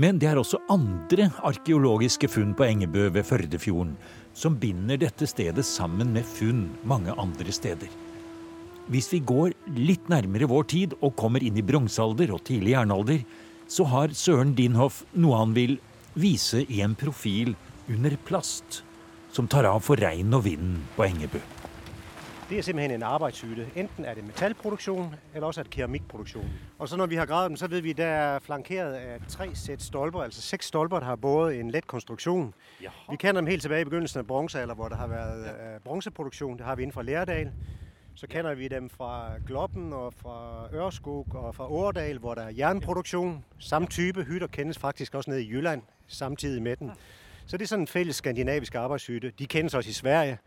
Men 0.00 0.16
det 0.16 0.30
er 0.30 0.40
også 0.40 0.62
andre 0.72 1.28
arkeologiske 1.44 2.30
funn 2.32 2.54
på 2.56 2.64
Engebø 2.64 3.10
ved 3.12 3.26
Førdefjorden 3.28 3.92
som 4.32 4.56
binder 4.56 4.96
dette 4.96 5.28
stedet 5.28 5.64
sammen 5.68 6.14
med 6.16 6.24
funn 6.24 6.70
mange 6.88 7.12
andre 7.20 7.52
steder. 7.52 7.90
Hvis 8.88 9.12
vi 9.12 9.20
går 9.20 9.52
litt 9.76 10.08
nærmere 10.10 10.48
vår 10.48 10.64
tid 10.72 10.96
og 11.02 11.14
kommer 11.20 11.44
inn 11.44 11.60
i 11.60 11.64
bronsealder 11.66 12.32
og 12.32 12.42
tidlig 12.48 12.72
jernalder, 12.72 13.20
så 13.68 13.84
har 13.92 14.16
Søren 14.16 14.56
Dinhoff 14.56 15.04
noe 15.12 15.36
han 15.38 15.52
vil 15.56 15.76
vise 16.16 16.64
i 16.64 16.80
en 16.84 16.96
profil 16.98 17.54
under 17.92 18.16
plast, 18.24 18.82
som 19.32 19.48
tar 19.48 19.68
av 19.68 19.84
for 19.84 20.00
regn 20.00 20.32
og 20.32 20.48
vind 20.48 20.80
på 20.96 21.06
Engebø. 21.06 21.40
Det 22.52 22.58
er 22.58 22.62
simpelthen 22.62 22.90
en 22.90 23.02
arbeidshytte. 23.02 23.68
Enten 23.76 24.04
er 24.04 24.14
det 24.14 24.24
metallproduksjon, 24.24 25.14
eller 25.34 25.46
også 25.46 25.60
er 25.60 25.62
det 25.62 25.72
keramikproduktion. 25.72 26.50
Og 26.78 26.88
så 26.88 26.96
når 26.96 27.06
vi 27.06 27.16
har 27.16 27.26
gravet 27.26 27.48
dem, 27.48 27.56
så 27.56 27.66
vet 27.66 27.84
vi, 27.84 27.90
at 27.90 27.96
det 27.96 28.04
er 28.04 28.38
flankeret 28.38 28.94
av 28.94 29.20
tre 29.28 29.54
sæt 29.54 29.82
stolper, 29.82 30.22
altså 30.22 30.42
seks 30.42 30.66
stolper, 30.66 30.98
der 30.98 31.06
har 31.06 31.16
båret 31.16 31.60
en 31.60 31.70
lett 31.70 31.86
konstruksjon. 31.86 32.54
Jaha. 32.82 32.92
Vi 33.10 33.16
kender 33.16 33.40
dem 33.40 33.46
helt 33.46 33.62
tilbake 33.62 33.80
i 33.80 33.84
begyndelsen 33.84 34.18
av 34.18 34.24
bronzealder, 34.24 34.74
hvor 34.74 34.88
det 34.88 34.98
har 34.98 35.08
vært 35.08 35.46
ja. 35.46 35.78
bronseproduksjon. 35.84 36.58
Det 36.58 36.66
har 36.66 36.76
vi 36.76 36.82
innenfor 36.82 37.02
Lærdal. 37.02 37.52
Så 38.14 38.26
kender 38.26 38.54
vi 38.54 38.68
dem 38.68 38.90
fra 38.90 39.38
Gloppen 39.46 39.92
og 39.92 40.14
fra 40.14 40.68
Ørskog 40.74 41.34
og 41.34 41.54
fra 41.54 41.70
Årdal, 41.70 42.18
hvor 42.18 42.34
der 42.34 42.42
er 42.42 42.50
jernproduksjon. 42.58 43.44
Samme 43.58 43.88
type 43.88 44.24
hytter 44.24 44.46
kendes 44.46 44.78
faktisk 44.78 45.14
også 45.14 45.30
nede 45.30 45.42
i 45.42 45.48
Jylland, 45.48 45.82
samtidig 46.06 46.62
med 46.62 46.76
den. 46.76 46.92
Så 47.46 47.56
det 47.56 47.64
er 47.64 47.68
sådan 47.68 47.82
en 47.82 47.86
fælles 47.86 48.16
skandinavisk 48.16 48.74
arbeidshytte. 48.74 49.32
De 49.38 49.46
kendes 49.46 49.74
også 49.74 49.90
i 49.90 49.92
Sverige. 49.92 50.38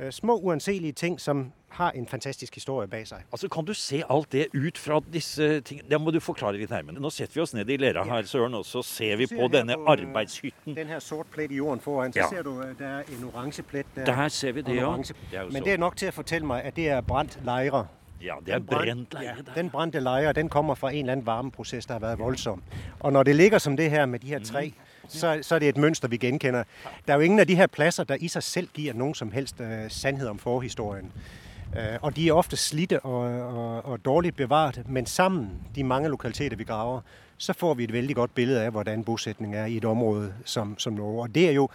Øh, 0.00 0.12
Små 0.12 0.36
uanselige 0.38 0.92
ting, 0.92 1.20
som 1.20 1.52
har 1.68 1.90
en 1.90 2.06
fantastisk 2.06 2.54
historie 2.54 2.88
bag 2.88 3.06
seg. 3.08 3.18
Altså, 3.32 3.48
Kan 3.48 3.64
du 3.64 3.74
se 3.74 4.02
alt 4.10 4.32
det 4.32 4.46
ut 4.54 4.78
fra 4.78 5.00
disse 5.12 5.60
tingene? 5.60 5.88
Det 5.90 6.00
må 6.00 6.10
du 6.10 6.20
forklare 6.20 6.56
litt 6.56 6.70
nærmere. 6.70 7.00
Nå 7.00 7.10
setter 7.10 7.34
vi 7.34 7.40
oss 7.40 7.54
ned 7.54 7.68
i 7.68 7.76
lera 7.76 8.04
her, 8.04 8.22
Søren, 8.22 8.54
og 8.54 8.64
så 8.64 8.82
ser 8.82 9.16
vi 9.16 9.26
på 9.26 9.48
denne 9.52 9.74
på, 9.74 9.80
øh, 9.80 9.88
arbeidshytten. 9.98 10.76
Den 10.76 10.86
her 10.86 10.98
sort 10.98 11.26
plett 11.32 11.52
i 11.52 11.56
jorden 11.56 11.80
foran, 11.80 12.12
så 12.12 12.18
Ja. 12.18 12.28
ser 12.28 12.42
du, 12.42 12.60
at 12.60 12.78
der 12.78 12.86
er 12.86 13.02
en 13.08 13.24
oransje 13.34 13.62
plett 13.62 13.86
der. 13.96 14.04
Der 14.04 14.28
ser 14.28 14.52
vi 14.52 14.60
det, 14.62 14.76
ja. 14.76 14.96
Det 15.30 15.52
Men 15.52 15.64
det 15.64 15.72
er 15.72 15.76
nok 15.78 15.96
til 15.96 16.08
å 16.08 16.12
fortelle 16.12 16.46
meg 16.46 16.64
at 16.64 16.76
det 16.76 16.88
er 16.88 17.00
brent 17.00 17.38
leire. 17.44 17.86
Ja, 18.22 18.34
det 18.46 18.54
er 18.54 18.58
brent 18.58 19.14
leire 19.14 19.36
der. 19.46 19.54
Den 19.54 19.70
brente 19.70 20.00
leire 20.00 20.32
den 20.32 20.48
kommer 20.48 20.74
fra 20.74 20.90
en 20.92 20.98
eller 20.98 21.12
annen 21.12 21.26
varmeprosess 21.26 21.86
der 21.86 21.94
har 21.94 22.00
vært 22.00 22.18
voldsom. 22.18 22.62
Og 23.00 23.12
når 23.12 23.22
det 23.22 23.36
ligger 23.36 23.58
som 23.58 23.76
det 23.76 23.90
her 23.90 24.06
med 24.06 24.18
de 24.18 24.26
her 24.26 24.38
tre, 24.38 24.72
så, 25.08 25.38
så 25.42 25.54
er 25.54 25.58
det 25.58 25.68
et 25.68 25.76
mønster, 25.76 26.08
vi 26.08 26.16
genkender. 26.16 26.64
Der 27.06 27.12
er 27.12 27.16
jo 27.16 27.22
ingen 27.22 27.40
af 27.40 27.46
de 27.46 27.56
her 27.56 27.66
pladser, 27.66 28.04
der 28.04 28.16
i 28.20 28.28
sig 28.28 28.42
selv 28.42 28.68
giver 28.74 28.94
nogen 28.94 29.14
som 29.14 29.32
helst 29.32 29.60
øh, 29.60 29.90
sandhed 29.90 30.28
om 30.28 30.38
forhistorien. 30.38 31.12
Øh, 31.76 31.98
og 32.02 32.16
de 32.16 32.28
er 32.28 32.32
ofte 32.32 32.56
slidte 32.56 33.00
og, 33.00 33.20
og, 33.40 33.84
og 33.84 34.04
dårligt 34.04 34.36
bevaret, 34.36 34.82
men 34.88 35.06
sammen, 35.06 35.50
de 35.74 35.84
mange 35.84 36.08
lokaliteter, 36.08 36.56
vi 36.56 36.64
graver, 36.64 37.00
så 37.38 37.52
får 37.52 37.74
vi 37.74 37.84
et 37.84 37.92
vældig 37.92 38.16
godt 38.16 38.34
billede 38.34 38.62
af, 38.62 38.70
hvordan 38.70 39.04
bosætning 39.04 39.54
er 39.54 39.66
i 39.66 39.76
et 39.76 39.84
område 39.84 40.34
som, 40.44 40.78
som 40.78 40.92
Norge. 40.92 41.22
Og 41.22 41.34
det 41.34 41.48
er 41.48 41.52
jo 41.52 41.68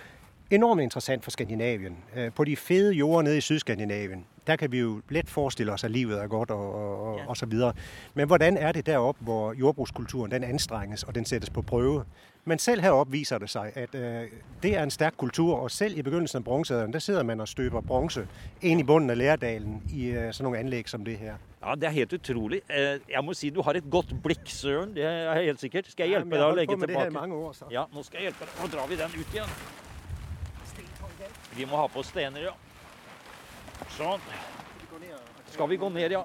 enormt 0.52 0.82
interessant 0.82 1.24
for 1.24 1.32
Skandinavien. 1.32 1.98
Øh, 2.16 2.32
På 2.32 2.44
de 2.44 2.56
fede 2.56 2.94
jorder 2.94 3.22
nede 3.22 3.38
i 3.38 3.42
Sydskandinavien, 3.42 4.26
der 4.48 4.56
kan 4.56 4.72
vi 4.72 4.80
jo 4.80 5.02
let 5.10 5.30
forestille 5.30 5.72
os, 5.72 5.84
at 5.84 5.92
livet 5.92 6.22
er 6.22 6.28
godt 6.28 6.52
og, 6.52 6.74
og, 6.74 7.20
og, 7.28 7.38
så 7.38 7.46
videre. 7.46 7.74
Men 8.14 8.28
hvordan 8.28 8.58
er 8.58 8.72
det 8.72 8.86
deroppe, 8.86 9.24
hvor 9.24 9.54
jordbrugskulturen 9.54 10.32
den 10.32 10.44
anstrenges 10.44 11.04
og 11.04 11.16
den 11.16 11.26
sættes 11.26 11.50
på 11.50 11.62
prøve? 11.62 12.04
Men 12.48 12.60
selv 12.60 12.82
heroppe 12.82 13.12
viser 13.12 13.38
det 13.38 13.50
sig, 13.50 13.72
at 13.76 13.96
øh, 13.96 14.24
det 14.64 14.76
er 14.78 14.84
en 14.84 14.92
stærk 14.92 15.14
kultur, 15.18 15.56
og 15.56 15.72
selv 15.72 15.98
i 15.98 16.02
begyndelsen 16.02 16.38
af 16.38 16.44
bronzealderen, 16.44 16.94
der 16.94 17.00
sidder 17.00 17.24
man 17.24 17.42
og 17.42 17.48
støber 17.48 17.82
bronze 17.82 18.28
ind 18.62 18.80
i 18.80 18.84
bunden 18.84 19.10
af 19.10 19.18
Lærdalen 19.18 19.84
i 19.94 20.06
øh, 20.06 20.34
sådan 20.34 20.44
nogle 20.44 20.60
anlæg 20.60 20.90
som 20.90 21.06
det 21.06 21.18
her. 21.18 21.36
Ja, 21.66 21.76
Det 21.76 21.84
er 21.84 21.90
helt 21.90 22.14
utrolig. 22.14 22.62
Eh, 22.70 23.00
Jeg 23.10 23.24
må 23.24 23.34
si 23.34 23.50
du 23.50 23.62
har 23.62 23.74
et 23.74 23.84
godt 23.92 24.14
blikk, 24.24 24.42
Søren. 24.46 24.96
Det 24.96 25.04
er 25.04 25.42
helt 25.42 25.60
sikkert. 25.60 25.92
Skal 25.92 26.04
jeg 26.04 26.10
hjelpe 26.10 26.30
deg 26.30 26.38
å 26.38 26.38
jeg 26.38 26.44
har 26.44 26.48
holdt 26.48 26.60
legge 26.60 26.74
på 26.76 26.80
med 26.80 26.88
det 26.88 26.96
her 26.98 27.06
i 27.06 27.10
mange 27.10 27.36
år, 27.36 27.52
så. 27.54 27.66
Ja, 27.72 27.84
nå 27.94 28.04
skal 28.04 28.18
jeg 28.18 28.30
hjelpe 28.32 28.46
deg. 28.46 28.54
Nå 28.62 28.72
drar 28.78 28.88
vi 28.88 28.96
den 28.96 29.20
ut 29.20 29.36
igjen. 29.36 29.52
Vi 31.58 31.66
må 31.66 31.76
ha 31.82 31.88
på 31.88 32.04
stener, 32.04 32.48
ja. 32.48 32.56
Sånn. 33.98 34.24
Skal 35.52 35.70
vi 35.70 35.76
gå 35.84 35.90
ned, 35.90 36.12
ja. 36.16 36.24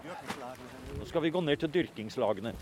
Nå 0.99 1.05
skal 1.11 1.23
vi 1.27 1.31
gå 1.35 1.41
ned 1.41 1.57
til 1.57 1.75
dyrkingslagene. 1.75 2.55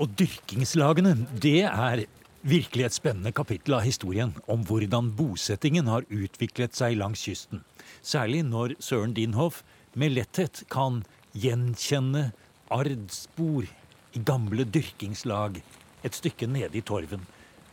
Og 0.00 0.08
dyrkingslagene, 0.18 1.16
det 1.42 1.58
er 1.68 2.06
virkelig 2.42 2.84
et 2.84 2.96
spennende 2.96 3.32
kapittel 3.32 3.76
av 3.78 3.84
historien 3.86 4.32
om 4.50 4.64
hvordan 4.66 5.12
bosettingen 5.18 5.86
har 5.90 6.06
utviklet 6.10 6.74
seg 6.74 6.98
langs 6.98 7.22
kysten. 7.22 7.62
Særlig 8.02 8.42
når 8.48 8.74
Søren 8.82 9.14
Dinhoff 9.14 9.62
med 9.94 10.16
letthet 10.16 10.64
kan 10.72 11.02
gjenkjenne 11.38 12.30
ardspor 12.72 13.68
i 14.12 14.24
gamle 14.26 14.66
dyrkingslag 14.68 15.62
et 16.02 16.18
stykke 16.18 16.48
nede 16.50 16.80
i 16.80 16.84
torven. 16.84 17.22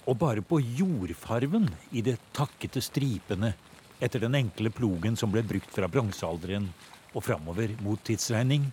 Og 0.05 0.17
bare 0.21 0.43
på 0.45 0.61
jordfarven 0.61 1.67
i 1.91 2.03
de 2.05 2.15
takkete 2.33 2.81
stripene 2.81 3.53
etter 3.99 4.21
den 4.23 4.37
enkle 4.37 4.71
plogen 4.71 5.17
som 5.19 5.33
ble 5.33 5.43
brukt 5.43 5.73
fra 5.75 5.89
bronsealderen 5.91 6.69
og 7.13 7.25
framover 7.25 7.73
mot 7.83 8.01
tidsregning, 8.05 8.69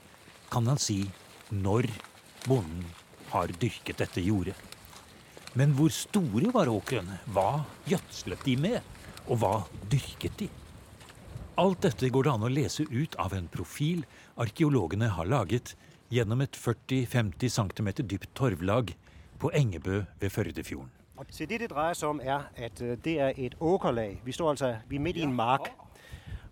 kan 0.52 0.68
han 0.68 0.78
si 0.78 1.02
når 1.50 1.88
bonden 2.46 2.84
har 3.32 3.50
dyrket 3.58 4.04
dette 4.04 4.22
jordet. 4.22 4.75
Men 5.56 5.72
hvor 5.72 5.88
store 5.88 6.50
var 6.52 6.68
åkrene? 6.68 7.16
Hva 7.32 7.62
gjødslet 7.88 8.42
de 8.44 8.56
med? 8.60 8.80
Og 9.24 9.38
hva 9.40 9.52
dyrket 9.88 10.34
de? 10.42 10.48
Alt 11.56 11.80
dette 11.86 12.10
går 12.12 12.26
det 12.26 12.32
an 12.34 12.44
å 12.44 12.50
lese 12.52 12.84
ut 12.92 13.16
av 13.16 13.32
en 13.32 13.46
profil 13.48 14.02
arkeologene 14.36 15.08
har 15.08 15.24
laget 15.24 15.72
gjennom 16.12 16.42
et 16.44 16.58
40-50 16.60 17.48
cm 17.56 17.88
dypt 18.04 18.28
torvlag 18.36 18.92
på 19.40 19.50
Engebø 19.56 20.02
ved 20.20 20.30
Førdefjorden. 20.30 20.92
Så 21.30 21.46
det, 21.48 21.62
det 21.64 21.70
dreier 21.72 21.96
seg 21.96 22.12
om, 22.12 22.20
er, 22.20 22.50
at 22.52 22.82
øh, 22.84 22.98
det 23.00 23.16
er 23.24 23.32
et 23.40 23.56
åkerlag. 23.60 24.20
Vi 24.24 24.32
står 24.36 24.50
altså 24.50 24.74
vi 24.88 25.00
er 25.00 25.00
midt 25.00 25.16
i 25.16 25.24
en 25.24 25.32
mark. 25.32 25.72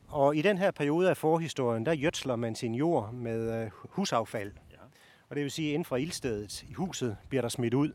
Og 0.08 0.36
i 0.36 0.42
denne 0.42 0.60
perioden 0.60 0.72
periode 0.72 1.10
af 1.10 1.16
forhistorien, 1.16 1.84
der 1.86 1.94
gjødsler 1.94 2.36
man 2.36 2.54
sin 2.54 2.74
jord 2.74 3.12
med 3.12 3.70
husavfall. 3.98 4.52
Og 5.28 5.36
det 5.36 5.42
vil 5.42 5.50
si, 5.50 5.72
inden 5.72 6.00
ildstedet 6.00 6.62
i 6.62 6.72
huset 6.72 7.16
blir 7.28 7.40
der 7.40 7.48
smitt 7.48 7.74
ud. 7.74 7.92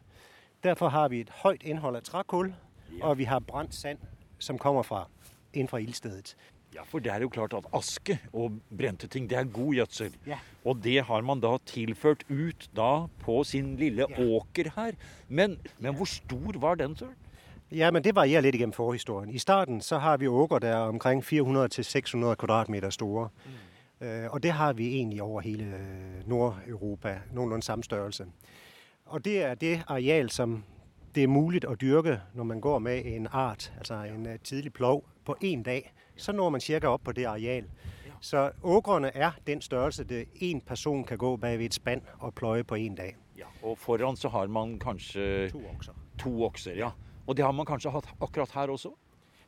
Derfor 0.63 0.89
har 0.89 1.07
vi 1.07 1.19
et 1.19 1.29
højt 1.29 1.63
indhold 1.63 1.95
av 1.95 2.01
trækul, 2.01 2.53
og 3.01 3.17
vi 3.17 3.23
har 3.23 3.39
brændt 3.39 3.75
sand, 3.75 3.97
som 4.39 4.57
kommer 4.57 4.83
fra 4.83 5.07
inden 5.53 5.67
for 5.67 5.77
ildstedet. 5.77 6.35
Ja, 6.75 6.83
for 6.85 6.99
det 6.99 7.11
er 7.11 7.19
jo 7.21 7.29
klart 7.29 7.53
at 7.53 7.65
aske 7.73 8.19
og 8.33 8.51
brente 8.77 9.07
ting, 9.07 9.29
det 9.29 9.37
er 9.37 9.43
god 9.43 9.73
gjødsel. 9.73 10.15
Ja. 10.27 10.37
Og 10.65 10.83
det 10.83 11.01
har 11.05 11.21
man 11.21 11.39
da 11.39 11.55
tilført 11.65 12.23
ut 12.29 12.69
da 12.77 13.05
på 13.19 13.43
sin 13.43 13.75
lille 13.75 14.05
Ja. 14.09 14.23
åker 14.23 14.69
her. 14.75 14.91
Men, 15.27 15.59
men 15.79 15.95
hvor 15.95 16.05
stor 16.05 16.59
var 16.59 16.75
den, 16.75 16.95
Søren? 16.95 17.15
Ja, 17.71 17.91
men 17.91 18.03
det 18.03 18.15
varierer 18.15 18.41
litt 18.41 18.55
gjennom 18.55 18.73
forhistorien. 18.73 19.29
I 19.29 19.37
starten 19.37 19.81
så 19.81 19.97
har 19.97 20.17
vi 20.17 20.27
åker, 20.27 20.59
der 20.59 20.69
er 20.69 20.87
omkring 20.89 21.23
400-600 21.23 22.35
kvadratmeter 22.35 22.89
store. 22.89 23.29
Mm. 23.45 24.07
Uh, 24.07 24.33
og 24.33 24.43
det 24.43 24.51
har 24.51 24.73
vi 24.73 24.87
egentlig 24.95 25.21
over 25.21 25.41
hele 25.41 25.63
øh, 25.63 26.27
Nordeuropa, 26.27 27.19
Noenlunde 27.31 27.65
samme 27.65 27.83
størrelse. 27.83 28.25
Og 29.09 29.25
det 29.25 29.43
er 29.43 29.55
det 29.55 29.83
areal, 29.87 30.29
som 30.29 30.63
det 31.15 31.23
er 31.23 31.27
mulig 31.27 31.63
å 31.65 31.73
dyrke, 31.75 32.19
når 32.37 32.43
man 32.43 32.59
går 32.61 32.79
med 32.79 33.05
en 33.09 33.27
art, 33.31 33.71
altså 33.77 34.03
en 34.05 34.27
øh, 34.27 34.37
tidlig 34.43 34.73
plov, 34.73 35.03
på 35.25 35.35
en 35.41 35.63
dag. 35.63 35.93
Så 36.17 36.31
når 36.31 36.49
man 36.49 36.61
ca. 36.61 36.87
opp 36.87 37.03
på 37.03 37.11
det 37.11 37.25
areal. 37.25 37.65
Så 38.21 38.51
åkrene 38.63 39.11
er 39.15 39.31
den 39.47 39.61
størrelse, 39.61 40.03
det 40.03 40.27
en 40.41 40.61
person 40.61 41.03
kan 41.03 41.17
gå 41.17 41.35
bak 41.37 41.61
et 41.61 41.73
spann 41.73 42.01
og 42.19 42.35
pløye 42.35 42.63
på 42.63 42.75
en 42.75 42.95
dag. 42.95 43.15
Ja, 43.37 43.47
og 43.63 43.77
foran 43.77 44.17
så 44.17 44.29
har 44.29 44.47
man 44.47 44.79
kanskje 44.79 45.49
To 45.51 45.61
okser. 45.73 45.93
to 46.19 46.43
okser, 46.45 46.75
ja. 46.75 46.89
Og 47.27 47.37
det 47.37 47.45
har 47.45 47.51
man 47.51 47.65
kanskje 47.65 47.91
hatt 47.91 48.09
akkurat 48.21 48.51
her 48.51 48.67
også? 48.69 48.89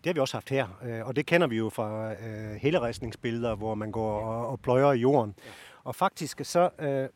Det 0.04 0.10
har 0.10 0.14
vi 0.14 0.20
også 0.20 0.38
haft 0.38 0.50
her, 0.50 0.68
øh, 0.82 1.08
og 1.08 1.16
det 1.16 1.26
kjenner 1.26 1.48
vi 1.48 1.58
jo 1.58 1.70
fra 1.70 2.08
helleristningsbilder 2.08 2.60
helleristningsbilleder, 2.60 3.56
hvor 3.56 3.76
man 3.76 3.92
går 3.92 4.22
og, 4.22 4.60
pløyer 4.62 4.94
i 4.94 5.00
jorden. 5.00 5.36
Og 5.84 5.96
faktisk 5.96 6.42
så, 6.44 6.70
øh, 6.80 7.10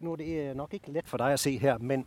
nu 0.00 0.12
er 0.12 0.16
det 0.16 0.50
øh, 0.50 0.56
nok 0.56 0.74
ikke 0.74 0.92
lett 0.92 1.08
for 1.08 1.18
deg 1.18 1.34
å 1.34 1.40
se 1.42 1.56
her, 1.58 1.78
men 1.78 2.06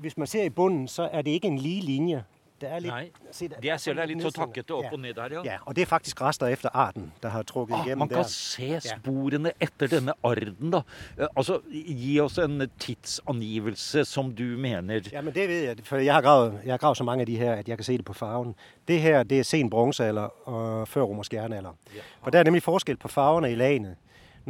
hvis 0.00 0.16
man 0.16 0.26
ser 0.26 0.44
i 0.44 0.48
bunden, 0.50 0.88
så 0.88 1.08
er 1.12 1.22
det 1.22 1.30
ikke 1.40 1.48
en 1.48 1.58
lige 1.58 1.82
linje. 1.84 2.24
Der 2.60 2.68
er 2.76 2.80
litt, 2.84 2.92
Nei. 2.92 3.10
se, 3.32 3.46
der, 3.48 3.56
Det 3.56 3.64
jeg 3.70 3.80
ser 3.80 3.94
det 3.96 4.02
er 4.02 4.08
litt 4.10 4.20
så 4.22 4.30
takkete 4.36 4.74
opp 4.76 4.84
ja. 4.84 4.90
og 4.92 5.00
ned 5.00 5.14
der, 5.16 5.32
ja. 5.32 5.42
Ja, 5.44 5.54
og 5.64 5.76
det 5.76 5.82
er 5.82 5.86
faktisk 5.88 6.20
rester 6.20 6.46
efter 6.52 6.68
arten, 6.76 7.06
der 7.22 7.28
har 7.32 7.42
trukket 7.48 7.72
Ah, 7.74 7.84
igjennom 7.86 8.02
man 8.04 8.08
kan 8.08 8.18
der. 8.18 8.28
se 8.28 8.80
sporene 8.84 9.52
etter 9.64 9.88
denne 9.88 10.12
arden, 10.24 10.70
da. 10.74 10.82
Eh, 11.18 11.26
Altså, 11.36 11.60
gi 11.72 12.18
oss 12.20 12.36
en 12.38 12.66
tidsangivelse 12.78 14.04
som 14.04 14.34
du 14.34 14.42
mener. 14.60 15.00
Ja, 15.12 15.20
men 15.20 15.34
det 15.34 15.48
ved 15.48 15.64
jeg, 15.64 15.76
for 15.84 15.96
jeg 15.96 16.14
har, 16.14 16.20
gravet, 16.22 16.60
jeg 16.64 16.72
har 16.72 16.78
gravet 16.78 16.96
så 17.00 17.04
mange 17.04 17.22
av 17.22 17.26
de 17.26 17.36
her, 17.36 17.52
at 17.54 17.68
jeg 17.68 17.76
kan 17.78 17.84
se 17.84 17.96
det 17.96 18.04
på 18.04 18.12
farven. 18.14 18.54
Det 18.88 19.00
her, 19.00 19.22
det 19.22 19.38
er 19.40 19.42
sen 19.44 19.70
bronsealder 19.70 20.28
og 20.48 20.88
før 20.88 21.02
romersk 21.02 21.32
jernalder. 21.34 21.72
Ja. 21.96 22.00
For 22.22 22.30
det 22.30 22.40
er 22.40 22.44
nemlig 22.44 22.62
forskel 22.62 22.96
på 22.96 23.08
farverne 23.08 23.52
i 23.52 23.54
lagene. 23.56 23.96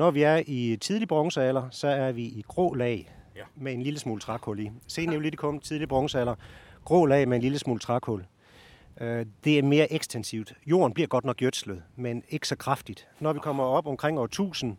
Når 0.01 0.11
vi 0.11 0.23
er 0.23 0.43
i 0.47 0.77
tidlig 0.81 1.09
bronzealder, 1.09 1.69
så 1.71 1.89
er 1.89 2.13
vi 2.13 2.23
i 2.23 2.45
grå 2.49 2.75
lag 2.75 3.13
Ja. 3.37 3.43
med 3.57 3.73
en 3.73 3.83
lille 3.83 3.99
smule 3.99 4.21
trækul 4.21 4.61
i. 4.61 4.71
Senneolitikum, 4.87 5.59
tidlig 5.61 5.89
bronzealder, 5.89 6.35
grå 6.85 7.07
lag 7.07 7.29
med 7.29 7.37
en 7.37 7.43
lille 7.43 7.59
smule 7.59 7.81
trækul. 7.81 8.25
Øh, 9.01 9.27
Det 9.45 9.59
er 9.59 9.63
mere 9.63 9.93
ekstensivt. 9.93 10.55
Jorden 10.67 10.93
bliver 10.95 11.07
godt 11.07 11.25
nok 11.25 11.37
gjødslet, 11.37 11.83
men 11.97 12.23
ikke 12.29 12.49
så 12.49 12.57
kraftigt. 12.57 13.09
Når 13.21 13.33
vi 13.33 13.39
kommer 13.39 13.65
op 13.65 13.87
omkring 13.87 14.19
år 14.19 14.25
1000 14.25 14.77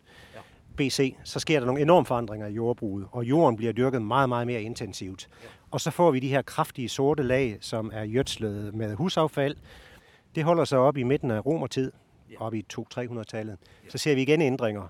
BC, 0.76 1.16
så 1.24 1.40
sker 1.40 1.58
der 1.60 1.66
nogle 1.66 1.82
enorme 1.82 2.06
forandringer 2.06 2.46
i 2.46 2.52
jordbruget, 2.52 3.06
og 3.12 3.24
jorden 3.24 3.56
bliver 3.56 3.72
dyrket 3.72 4.02
meget, 4.02 4.28
meget 4.28 4.46
mere 4.46 4.62
intensivt. 4.62 5.28
Og 5.70 5.80
så 5.80 5.90
får 5.90 6.10
vi 6.10 6.20
de 6.20 6.28
her 6.28 6.42
kraftige 6.42 6.88
sorte 6.88 7.22
lag, 7.22 7.58
som 7.60 7.90
er 7.94 8.06
gjødslet 8.06 8.74
med 8.74 8.94
husaffald. 8.94 9.56
Det 10.34 10.44
holder 10.44 10.64
sig 10.64 10.78
op 10.78 10.96
i 10.96 11.02
midten 11.02 11.30
af 11.30 11.46
romertid, 11.46 11.92
op 12.38 12.54
i 12.54 12.64
200-300-tallet. 12.72 13.56
Så 13.88 13.98
ser 13.98 14.14
vi 14.14 14.22
igen 14.22 14.40
ændringer. 14.42 14.88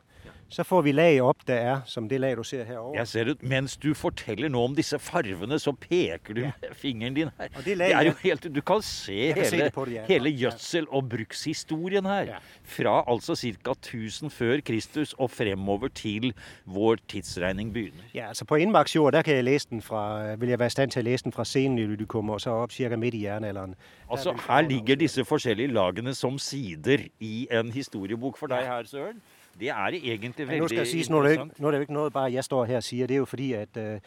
Så 0.53 0.65
får 0.69 0.83
vi 0.85 0.93
leie 0.93 1.23
opp 1.25 1.47
det 1.49 1.57
er, 1.65 1.79
som 1.89 2.09
det 2.11 2.19
leier 2.21 2.37
du 2.37 2.45
ser 2.45 2.67
herovre. 2.69 2.99
Jeg 2.99 3.09
ser 3.09 3.31
ut, 3.33 3.43
Mens 3.49 3.77
du 3.81 3.95
forteller 3.97 4.51
nå 4.53 4.61
om 4.69 4.75
disse 4.77 4.99
farvene, 5.01 5.57
så 5.61 5.73
peker 5.73 6.37
du 6.37 6.43
med 6.45 6.75
fingeren 6.77 7.17
din 7.17 7.31
her. 7.39 7.49
Og 7.57 7.65
det 7.65 7.79
er 7.81 8.05
jo 8.11 8.13
helt, 8.21 8.49
Du 8.53 8.61
kan 8.61 8.83
se 8.85 9.33
hele, 9.33 9.71
ja. 9.95 10.05
hele 10.09 10.31
gjødsel- 10.31 10.89
og 10.91 11.09
brukshistorien 11.09 12.05
her. 12.05 12.35
Ja. 12.35 12.39
Fra 12.65 13.05
altså 13.09 13.35
ca. 13.37 13.73
1000 13.73 14.31
før 14.31 14.61
Kristus 14.61 15.15
og 15.19 15.31
fremover 15.31 15.89
til 15.89 16.35
vår 16.67 17.01
tidsregning 17.09 17.73
begynner. 17.73 18.05
Ja, 18.15 18.29
altså 18.29 18.45
på 18.45 18.61
innmarksjord 18.61 19.13
der 19.13 19.23
kan 19.23 19.35
jeg 19.35 19.45
lese 19.45 19.71
den 19.71 19.83
fra, 19.83 20.35
vil 20.37 20.49
jeg 20.49 20.59
være 20.59 20.67
i 20.67 20.77
stand 20.77 20.91
til 20.91 21.03
å 21.03 21.09
lese 21.09 21.25
den 21.25 21.33
fra 21.33 21.45
senelytikum 21.49 22.31
og 22.31 22.41
så 22.45 22.59
opp 22.63 22.73
ca. 22.77 22.97
midt 22.97 23.15
i 23.15 23.25
jernalderen. 23.25 23.75
Altså, 24.11 24.37
Her 24.49 24.61
ligger 24.69 24.97
disse 24.97 25.25
forskjellige 25.25 25.73
lagene 25.73 26.15
som 26.15 26.39
sider 26.39 27.09
i 27.21 27.47
en 27.51 27.73
historiebok 27.73 28.37
for 28.37 28.47
deg 28.53 28.67
her, 28.67 28.85
Søren. 28.85 29.23
Det 29.61 29.69
er 29.69 29.87
egentlig 29.87 30.35
veldig 30.39 30.49
veldig 30.49 30.61
Nå 30.61 30.69
skal 30.69 30.79
jeg 30.79 30.87
sies 30.87 31.11
nu 31.11 31.19
er, 31.19 31.23
det 31.23 31.31
ikke, 31.31 31.67
er 31.67 31.71
det 31.71 31.81
ikke 31.81 31.93
noe 31.93 32.11
bare 32.11 32.33
jeg 32.33 32.45
står 32.45 32.65
her 32.65 32.77
og 32.77 32.83
sier. 32.83 33.07
Det 33.07 33.15
er 33.15 33.19
jo 33.19 33.25
fordi, 33.25 33.53
at 33.53 33.77
uh, 33.77 33.99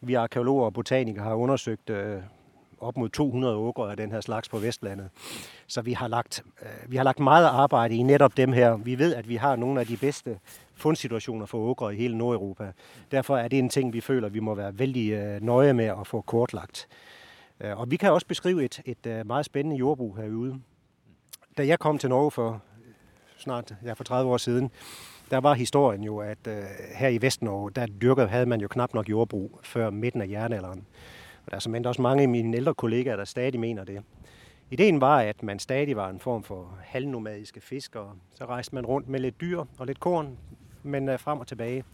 vi 0.00 0.14
arkeologer 0.14 0.64
og 0.64 0.74
botanikere 0.74 1.24
har 1.24 1.34
undersøgt 1.34 1.90
uh, 1.90 2.22
opp 2.78 2.96
mot 2.96 3.12
200 3.12 3.56
åkre 3.56 3.90
av 3.90 3.96
denne 3.96 4.22
slags 4.22 4.48
på 4.48 4.58
Vestlandet. 4.58 5.08
Så 5.66 5.82
vi 5.82 5.92
har, 5.92 6.08
lagt, 6.08 6.42
uh, 6.62 6.90
vi 6.90 6.96
har 6.96 7.04
lagt 7.04 7.20
meget 7.20 7.46
arbeid 7.46 7.92
i 7.92 8.02
nettopp 8.02 8.36
dem 8.36 8.52
her. 8.52 8.76
Vi 8.76 8.98
vet 8.98 9.12
at 9.12 9.28
vi 9.28 9.36
har 9.36 9.56
noen 9.56 9.78
av 9.78 9.86
de 9.86 9.96
bedste 9.96 10.38
fundsituationer 10.74 11.46
for 11.46 11.58
åkre 11.58 11.94
i 11.94 11.96
hele 11.96 12.18
Nordeuropa. 12.18 12.72
Derfor 13.10 13.36
er 13.36 13.48
det 13.48 13.58
en 13.58 13.68
ting, 13.68 13.92
vi 13.92 14.00
føler, 14.00 14.28
vi 14.28 14.40
må 14.40 14.54
være 14.54 14.78
veldig 14.78 15.12
øh, 15.12 15.42
nøje 15.42 15.72
med 15.72 15.84
at 15.84 16.06
få 16.06 16.20
kortlagt. 16.20 16.88
Øh, 17.60 17.80
og 17.80 17.90
vi 17.90 17.96
kan 17.96 18.12
også 18.12 18.26
beskrive 18.26 18.64
et, 18.64 18.82
et 18.84 19.06
øh, 19.06 19.26
meget 19.26 19.44
spændende 19.44 19.76
her 20.16 20.28
ute. 20.28 20.54
Da 21.58 21.66
jeg 21.66 21.78
kom 21.78 21.98
til 21.98 22.10
Norge 22.10 22.30
for 22.30 22.62
snart 23.44 23.74
ja, 23.84 23.92
for 23.92 24.04
30 24.04 24.32
år 24.32 24.36
siden, 24.36 24.70
der 25.30 25.38
var 25.38 25.54
historien 25.54 26.04
jo, 26.04 26.18
at 26.18 26.38
uh, 26.46 26.52
her 26.94 27.08
i 27.08 27.22
Vestnorge, 27.22 27.70
der 27.70 27.86
dyrkede, 27.86 28.26
havde 28.26 28.46
man 28.46 28.60
jo 28.60 28.68
knap 28.68 28.94
nok 28.94 29.08
jordbrug 29.08 29.60
før 29.62 29.90
midten 29.90 30.22
af 30.22 30.28
jernalderen. 30.28 30.86
Og 31.44 31.50
der 31.50 31.56
er 31.56 31.60
som 31.60 31.74
også 31.84 32.02
mange 32.02 32.22
af 32.22 32.28
mine 32.28 32.56
ældre 32.56 32.74
kollegaer, 32.74 33.16
der 33.16 33.24
stadig 33.24 33.60
mener 33.60 33.84
det. 33.84 34.02
Ideen 34.70 35.00
var, 35.00 35.20
at 35.20 35.42
man 35.42 35.58
stadig 35.58 35.96
var 35.96 36.08
en 36.08 36.20
form 36.20 36.42
for 36.42 36.78
halvnomadiske 36.82 37.60
fiskere. 37.60 38.12
Så 38.34 38.44
rejste 38.44 38.74
man 38.74 38.86
rundt 38.86 39.08
med 39.08 39.20
lidt 39.20 39.40
dyr 39.40 39.64
og 39.78 39.86
lidt 39.86 40.00
korn, 40.00 40.38
men 40.82 41.08
uh, 41.08 41.20
frem 41.20 41.40
og 41.40 41.46
tilbage. 41.46 41.84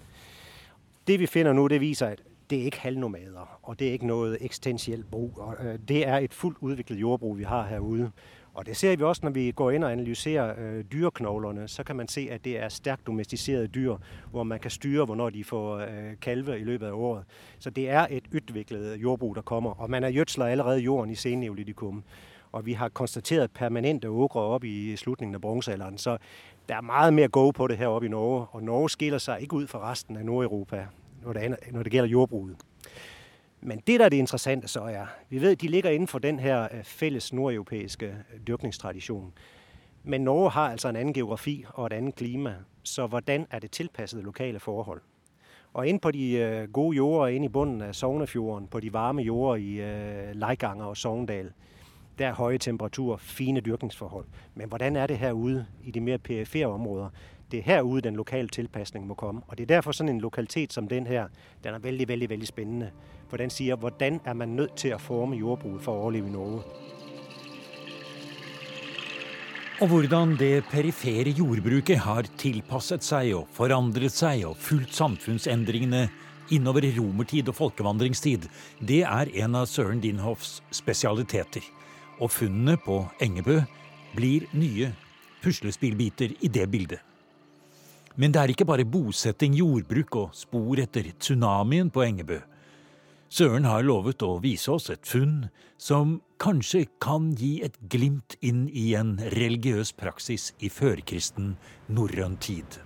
Det 1.06 1.20
vi 1.20 1.26
finder 1.26 1.52
nu, 1.52 1.66
det 1.66 1.80
viser, 1.80 2.06
at 2.06 2.22
det 2.50 2.60
er 2.60 2.64
ikke 2.64 2.80
halvnomader, 2.80 3.58
og 3.62 3.78
det 3.78 3.88
er 3.88 3.92
ikke 3.92 4.06
noget 4.06 4.38
eksistentielt 4.40 5.10
brug. 5.10 5.38
Og, 5.38 5.56
øh, 5.64 5.78
det 5.88 6.08
er 6.08 6.16
et 6.16 6.34
fuldt 6.34 6.58
udviklet 6.60 7.00
jordbrug, 7.00 7.38
vi 7.38 7.42
har 7.42 7.66
herude. 7.66 8.10
Og 8.54 8.66
det 8.66 8.76
ser 8.76 8.96
vi 8.96 9.02
også, 9.02 9.20
når 9.24 9.30
vi 9.30 9.52
går 9.56 9.70
ind 9.70 9.84
og 9.84 9.92
analyserer 9.92 10.54
øh, 10.58 10.84
dyreknoglerne, 10.92 11.68
så 11.68 11.82
kan 11.82 11.96
man 11.96 12.08
se, 12.08 12.28
at 12.30 12.44
det 12.44 12.58
er 12.58 12.68
stærkt 12.68 13.06
domesticerede 13.06 13.66
dyr, 13.66 13.96
hvor 14.30 14.42
man 14.42 14.60
kan 14.60 14.70
styre, 14.70 15.04
hvornår 15.04 15.30
de 15.30 15.44
får 15.44 15.76
øh, 15.76 15.88
kalve 16.20 16.60
i 16.60 16.64
løbet 16.64 16.86
af 16.86 16.92
året. 16.92 17.24
Så 17.58 17.70
det 17.70 17.90
er 17.90 18.06
et 18.10 18.24
udviklet 18.34 18.96
jordbrug, 18.96 19.34
der 19.34 19.42
kommer, 19.42 19.70
og 19.70 19.90
man 19.90 20.04
er 20.04 20.08
jødsler 20.08 20.46
allerede 20.46 20.78
jorden 20.78 21.10
i 21.10 21.14
senneolitikum. 21.14 22.04
Og 22.52 22.66
vi 22.66 22.72
har 22.72 22.88
konstateret 22.88 23.50
permanente 23.50 24.08
åkre 24.08 24.40
op 24.40 24.64
i 24.64 24.96
slutningen 24.96 25.34
af 25.34 25.40
bronzealderen, 25.40 25.98
så 25.98 26.18
der 26.68 26.76
er 26.76 26.80
meget 26.80 27.14
mere 27.14 27.28
go 27.28 27.50
på 27.50 27.66
det 27.66 27.78
her 27.78 27.86
oppe 27.86 28.06
i 28.06 28.10
Norge, 28.10 28.46
og 28.50 28.62
Norge 28.62 28.90
skiller 28.90 29.18
sig 29.18 29.40
ikke 29.40 29.54
ud 29.54 29.66
fra 29.66 29.90
resten 29.90 30.16
af 30.16 30.24
Nordeuropa, 30.24 30.86
når 31.24 31.32
det, 31.32 31.56
når 31.72 31.82
det 31.82 31.92
gælder 31.92 32.08
jordbruget. 32.08 32.56
Men 33.62 33.82
det, 33.86 34.00
der 34.00 34.06
er 34.06 34.08
det 34.08 34.16
interessante 34.16 34.68
så 34.68 34.80
er, 34.80 35.06
vi 35.28 35.40
ved, 35.40 35.56
de 35.56 35.68
ligger 35.68 35.90
inden 35.90 36.08
for 36.08 36.18
den 36.18 36.38
her 36.38 36.68
øh, 36.72 36.84
fælles 36.84 37.32
nordeuropæiske 37.32 38.06
øh, 38.06 38.40
dyrkningstradition. 38.46 39.32
Men 40.04 40.20
Norge 40.20 40.50
har 40.50 40.70
altså 40.70 40.88
en 40.88 40.96
anden 40.96 41.14
geografi 41.14 41.64
og 41.68 41.86
et 41.86 41.92
andet 41.92 42.14
klima, 42.14 42.54
så 42.82 43.06
hvordan 43.06 43.46
er 43.50 43.58
det 43.58 43.70
tilpasset 43.70 44.24
lokale 44.24 44.60
forhold? 44.60 45.00
Og 45.72 45.88
inde 45.88 46.00
på 46.00 46.10
de 46.10 46.32
øh, 46.32 46.72
gode 46.72 46.96
jorder, 46.96 47.26
inde 47.26 47.44
i 47.44 47.48
bunden 47.48 47.80
af 47.80 47.94
Sognefjorden, 47.94 48.68
på 48.68 48.80
de 48.80 48.92
varme 48.92 49.22
jorder 49.22 49.56
i 49.56 49.80
Leikanger 50.34 50.84
og 50.84 50.96
Sogndal, 50.96 51.52
der 52.18 52.28
er 52.28 52.34
høje 52.34 52.58
temperaturer, 52.58 53.16
fine 53.16 53.60
dyrkningsforhold. 53.60 54.24
Men 54.54 54.68
hvordan 54.68 54.96
er 54.96 55.06
det 55.06 55.18
herude 55.18 55.66
i 55.84 55.90
de 55.90 56.00
mere 56.00 56.18
perifere 56.18 56.66
områder? 56.66 57.08
Det 57.50 57.58
er 57.58 57.62
herude, 57.62 58.00
den 58.00 58.16
lokale 58.16 58.48
tilpasning 58.48 59.06
må 59.06 59.14
komme. 59.14 59.40
Og 59.46 59.58
det 59.58 59.62
er 59.62 59.66
derfor 59.66 59.92
sådan 59.92 60.14
en 60.14 60.20
lokalitet 60.20 60.72
som 60.72 60.88
den 60.88 61.06
her, 61.06 61.28
den 61.64 61.74
er 61.74 61.78
vældig, 61.78 62.08
vældig, 62.08 62.30
vældig 62.30 62.48
spændende. 62.48 62.90
For 63.30 63.38
den 63.38 63.52
sier 63.54 63.78
hvordan 63.78 64.18
er 64.26 64.34
man 64.34 64.56
nødt 64.58 64.74
til 64.82 64.96
å 64.96 65.02
forme 65.02 65.38
jordbruket 65.38 65.84
for 65.84 65.94
å 65.94 66.06
overleve 66.08 66.28
i 66.28 66.34
Norge? 66.34 66.64
Og 69.80 69.88
hvordan 69.88 70.34
det 70.36 70.66
perifere 70.68 71.32
jordbruket 71.32 72.02
har 72.04 72.26
tilpasset 72.36 73.06
seg 73.06 73.30
og 73.38 73.46
forandret 73.56 74.12
seg 74.12 74.42
og 74.50 74.58
fulgt 74.60 74.92
samfunnsendringene 74.98 76.02
innover 76.52 76.84
romertid 76.98 77.48
og 77.48 77.56
folkevandringstid, 77.56 78.44
det 78.82 79.04
er 79.08 79.30
en 79.44 79.56
av 79.62 79.70
Søren 79.70 80.02
Dinhoffs 80.02 80.58
spesialiteter. 80.74 81.64
Og 82.20 82.28
funnene 82.34 82.76
på 82.82 82.98
Engebø 83.24 83.62
blir 84.12 84.50
nye 84.52 84.90
puslespillbiter 85.40 86.34
i 86.44 86.52
det 86.52 86.66
bildet. 86.68 87.00
Men 88.20 88.34
det 88.34 88.42
er 88.42 88.52
ikke 88.52 88.68
bare 88.68 88.84
bosetting, 88.84 89.54
jordbruk 89.56 90.16
og 90.18 90.36
spor 90.36 90.82
etter 90.82 91.14
tsunamien 91.16 91.88
på 91.88 92.04
Engebø. 92.04 92.42
Søren 93.30 93.62
har 93.62 93.84
lovet 93.86 94.24
å 94.26 94.40
vise 94.42 94.72
oss 94.74 94.88
et 94.90 95.06
funn 95.06 95.44
som 95.78 96.16
kanskje 96.42 96.88
kan 96.98 97.28
gi 97.38 97.60
et 97.62 97.76
glimt 97.92 98.34
inn 98.42 98.64
i 98.74 98.88
en 98.98 99.12
religiøs 99.36 99.92
praksis 99.94 100.48
i 100.58 100.66
førkristen 100.66 101.52
norrøn 101.94 102.34
tid. 102.42 102.80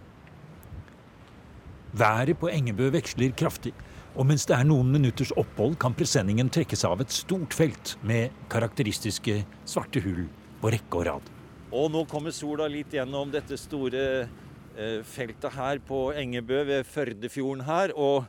Været 1.97 2.37
på 2.43 2.53
Engebø 2.53 2.91
veksler 2.93 3.33
kraftig, 3.33 3.73
og 4.13 4.29
mens 4.29 4.45
det 4.45 4.59
er 4.59 4.69
noen 4.69 4.93
minutters 4.93 5.33
opphold, 5.33 5.79
kan 5.81 5.97
presenningen 5.97 6.53
trekkes 6.53 6.85
av 6.85 7.01
et 7.01 7.17
stort 7.25 7.57
felt 7.57 7.97
med 8.05 8.37
karakteristiske 8.53 9.41
svarte 9.65 10.05
hull 10.05 10.27
på 10.61 10.77
rekke 10.77 11.01
og 11.01 11.09
rad. 11.09 11.37
Og 11.73 11.89
nå 11.95 12.05
kommer 12.11 12.37
sola 12.37 12.69
litt 12.69 12.93
gjennom 12.93 13.33
dette 13.33 13.57
store 13.57 14.03
eh, 14.21 15.01
feltet 15.09 15.57
her 15.57 15.81
på 15.89 16.11
Engebø 16.13 16.67
ved 16.69 16.85
Førdefjorden 16.85 17.65
her. 17.65 17.97
Og 17.97 18.29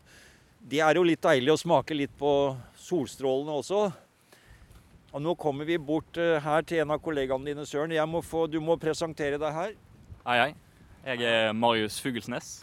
det 0.66 0.82
er 0.82 0.98
jo 0.98 1.06
litt 1.06 1.22
deilig 1.22 1.54
å 1.54 1.62
smake 1.62 1.94
litt 1.98 2.14
på 2.18 2.32
solstrålene 2.88 3.54
også. 3.60 3.86
Og 5.16 5.22
nå 5.24 5.36
kommer 5.40 5.68
vi 5.68 5.78
bort 5.78 6.18
eh, 6.20 6.40
her 6.42 6.66
til 6.68 6.82
en 6.84 6.96
av 6.96 7.02
kollegaene 7.04 7.52
dine, 7.52 7.66
Søren. 7.70 7.94
Jeg 7.94 8.10
må 8.10 8.24
få, 8.26 8.48
du 8.52 8.58
må 8.64 8.76
presentere 8.82 9.38
deg 9.40 9.54
her. 9.56 9.76
Hei, 10.26 10.38
hei. 10.42 10.50
Jeg 11.06 11.22
er 11.30 11.54
Marius 11.54 12.00
Fuglesnes. 12.02 12.56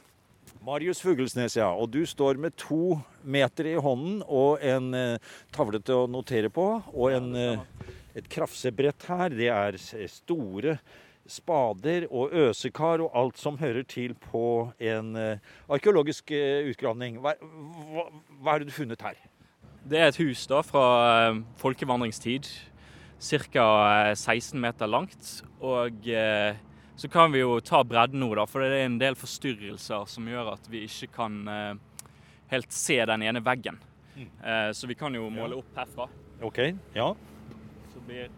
Marius 0.66 0.98
Fuglesnes, 1.02 1.54
ja. 1.56 1.70
Og 1.70 1.92
du 1.94 2.02
står 2.06 2.40
med 2.42 2.56
to 2.58 2.98
meter 3.22 3.70
i 3.70 3.76
hånden 3.78 4.20
og 4.26 4.58
en 4.66 4.90
eh, 4.98 5.30
tavle 5.54 5.78
til 5.80 6.02
å 6.02 6.10
notere 6.10 6.50
på. 6.52 6.66
Og 6.90 7.14
en, 7.14 7.30
eh, 7.38 7.88
et 8.18 8.28
krafsebrett 8.28 9.06
her. 9.08 9.38
Det 9.38 9.48
er 9.54 9.78
store 10.10 10.76
spader 11.32 12.06
og 12.10 12.34
øsekar 12.44 13.02
og 13.04 13.14
alt 13.18 13.40
som 13.40 13.58
hører 13.60 13.86
til 13.88 14.14
på 14.28 14.72
en 14.80 15.16
eh, 15.16 15.52
arkeologisk 15.72 16.30
eh, 16.36 16.68
utgravning. 16.70 17.20
Hva, 17.24 17.34
hva, 17.40 18.08
hva 18.42 18.56
har 18.56 18.66
du 18.66 18.74
funnet 18.74 19.02
her? 19.02 19.16
Det 19.88 19.98
er 19.98 20.12
et 20.12 20.20
hus 20.20 20.44
da 20.50 20.60
fra 20.66 20.84
eh, 21.30 21.40
folkevandringstid. 21.62 22.50
Ca. 23.22 23.64
16 24.18 24.58
meter 24.58 24.90
langt. 24.90 25.42
Og 25.62 26.08
eh, 26.10 26.58
så 26.96 27.08
kan 27.08 27.32
vi 27.32 27.40
jo 27.40 27.56
ta 27.64 27.80
bredden 27.86 28.20
nå, 28.22 28.28
da, 28.38 28.44
for 28.46 28.62
det 28.62 28.76
er 28.76 28.88
en 28.88 28.98
del 29.00 29.16
forstyrrelser 29.18 30.04
som 30.10 30.26
gjør 30.28 30.52
at 30.56 30.68
vi 30.70 30.84
ikke 30.86 31.08
kan 31.16 31.38
eh, 31.48 32.06
helt 32.52 32.74
se 32.74 32.98
den 33.08 33.24
ene 33.26 33.42
veggen. 33.44 33.78
Eh, 34.18 34.70
så 34.76 34.86
vi 34.90 34.98
kan 34.98 35.14
jo 35.16 35.30
måle 35.32 35.58
opp 35.62 35.78
herfra. 35.78 36.08
OK. 36.44 36.60
Ja. 36.94 37.12
Så 37.94 38.02
blir 38.06 38.28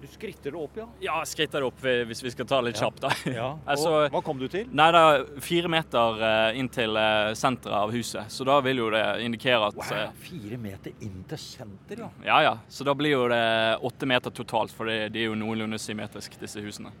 Du 0.00 0.06
skritter 0.06 0.52
det 0.54 0.58
opp, 0.60 0.76
ja. 0.78 0.84
Ja, 1.02 1.14
skritter 1.26 1.58
det 1.64 1.66
opp 1.66 1.80
hvis 1.82 2.20
vi 2.22 2.30
skal 2.30 2.46
ta 2.46 2.60
litt 2.62 2.76
Ja. 2.78 2.86
kjapt, 2.86 3.00
da. 3.02 3.10
ja. 3.34 3.48
Altså- 3.66 4.08
hva 4.14 4.20
kom 4.22 4.38
du 4.38 4.46
til? 4.48 4.68
Nei, 4.70 4.86
det 4.94 5.00
er 5.02 5.40
fire 5.42 5.68
meter 5.74 6.22
eh, 6.22 6.58
inn 6.60 6.68
til 6.70 6.94
eh, 6.96 7.32
senteret 7.34 7.74
av 7.80 7.90
huset, 7.90 8.30
så 8.30 8.46
da 8.46 8.60
vil 8.62 8.78
jo 8.84 8.90
det 8.94 9.02
indikere 9.26 9.72
at 9.72 9.74
eh, 9.82 10.04
Wow, 10.06 10.12
fire 10.22 10.58
meter 10.62 10.92
inn 11.02 11.24
til 11.28 11.38
senter, 11.42 12.04
ja. 12.04 12.10
Ja 12.24 12.38
ja, 12.46 12.54
så 12.70 12.86
da 12.86 12.94
blir 12.94 13.16
jo 13.16 13.24
det 13.32 13.42
åtte 13.82 14.06
meter 14.06 14.30
totalt, 14.30 14.70
for 14.70 14.86
det, 14.86 15.00
de 15.16 15.24
er 15.24 15.32
jo 15.32 15.34
noenlunde 15.34 15.78
symmetriske, 15.82 16.38
disse 16.38 16.62
husene. 16.62 16.94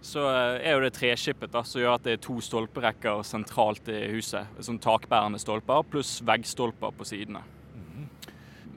så 0.00 0.22
eh, 0.30 0.70
er 0.70 0.78
jo 0.78 0.86
det 0.86 0.94
treskippet 0.96 1.50
da, 1.52 1.64
som 1.66 1.82
gjør 1.82 1.98
at 1.98 2.06
det 2.06 2.12
er 2.14 2.22
to 2.24 2.38
stolperekker 2.40 3.24
sentralt 3.26 3.90
i 3.90 4.06
huset. 4.14 4.46
Sånn 4.62 4.78
takbærende 4.80 5.42
stolper 5.42 5.82
pluss 5.90 6.20
veggstolper 6.24 6.94
på 6.96 7.04
sidene. 7.04 7.42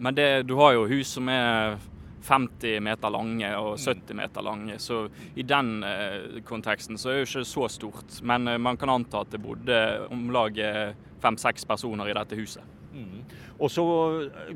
Men 0.04 0.16
det, 0.18 0.48
du 0.50 0.56
har 0.60 0.74
jo 0.74 0.88
hus 0.90 1.14
som 1.16 1.30
er 1.32 1.78
50 2.24 2.80
meter 2.84 3.12
lange 3.14 3.50
og 3.60 3.74
70 3.78 4.16
meter 4.18 4.46
lange, 4.46 4.78
så 4.80 5.06
i 5.36 5.46
den 5.48 5.84
eh, 5.88 6.40
konteksten 6.48 7.00
så 7.00 7.12
er 7.12 7.20
det 7.20 7.26
jo 7.26 7.30
ikke 7.30 7.50
så 7.50 7.68
stort. 7.72 8.20
Men 8.24 8.48
eh, 8.48 8.62
man 8.62 8.80
kan 8.80 8.94
anta 8.94 9.24
at 9.24 9.34
det 9.34 9.42
bodde 9.44 9.80
om 10.14 10.30
lag 10.34 10.58
eh, 10.60 10.94
fem-seks 11.24 11.68
personer 11.68 12.10
i 12.10 12.16
dette 12.18 12.40
huset. 12.40 12.80
Og 13.58 13.72
så 13.72 13.84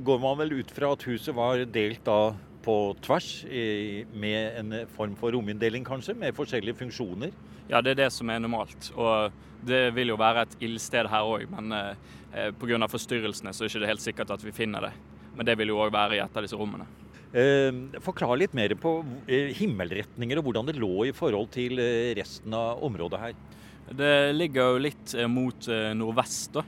går 0.06 0.20
man 0.22 0.36
vel 0.42 0.60
ut 0.60 0.72
fra 0.74 0.92
at 0.94 1.06
huset 1.08 1.34
var 1.34 1.64
delt 1.74 2.04
da 2.06 2.36
på 2.68 2.76
tvers, 3.02 3.46
i, 3.46 4.04
med 4.14 4.58
en 4.60 4.76
form 4.92 5.16
for 5.18 5.32
rominndeling 5.32 5.86
kanskje, 5.88 6.18
med 6.20 6.36
forskjellige 6.36 6.76
funksjoner. 6.82 7.32
Ja, 7.72 7.80
det 7.82 7.94
er 7.94 8.02
det 8.04 8.10
som 8.16 8.30
er 8.30 8.42
normalt. 8.44 8.90
Og 8.96 9.32
det 9.68 9.96
vil 9.96 10.12
jo 10.12 10.20
være 10.20 10.44
et 10.46 10.58
ildsted 10.68 11.08
her 11.12 11.28
òg, 11.28 11.48
men 11.54 11.72
eh, 11.76 12.52
pga. 12.60 12.88
forstyrrelsene 12.92 13.54
så 13.56 13.64
er 13.66 13.72
det 13.72 13.80
ikke 13.80 13.94
helt 13.94 14.04
sikkert 14.04 14.36
at 14.36 14.44
vi 14.44 14.56
finner 14.56 14.90
det. 14.90 14.94
Men 15.38 15.48
det 15.48 15.58
vil 15.60 15.72
jo 15.72 15.80
òg 15.86 15.94
være 15.94 16.18
i 16.18 16.24
et 16.24 16.38
av 16.38 16.44
disse 16.44 16.60
rommene. 16.60 16.88
Eh, 17.34 18.00
forklar 18.00 18.40
litt 18.40 18.54
mer 18.56 18.72
på 18.80 19.02
eh, 19.28 19.52
himmelretninger 19.58 20.40
og 20.40 20.48
hvordan 20.48 20.70
det 20.70 20.78
lå 20.80 21.10
i 21.10 21.16
forhold 21.16 21.50
til 21.52 21.82
eh, 21.84 22.13
resten 22.16 22.56
av 22.56 22.84
området 22.88 23.20
her. 23.20 23.36
Det 23.98 24.13
ligger 24.36 24.72
jo 24.72 24.80
litt 24.84 25.13
mot 25.32 25.68
nordvest. 25.96 26.58
da. 26.58 26.63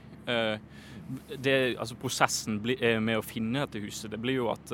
Det, 1.36 1.52
altså 1.74 1.98
prosessen 2.00 2.56
med 2.64 3.18
å 3.18 3.24
finne 3.24 3.66
dette 3.66 3.82
huset, 3.84 4.08
det 4.08 4.20
blir 4.22 4.38
jo 4.38 4.46
at 4.48 4.72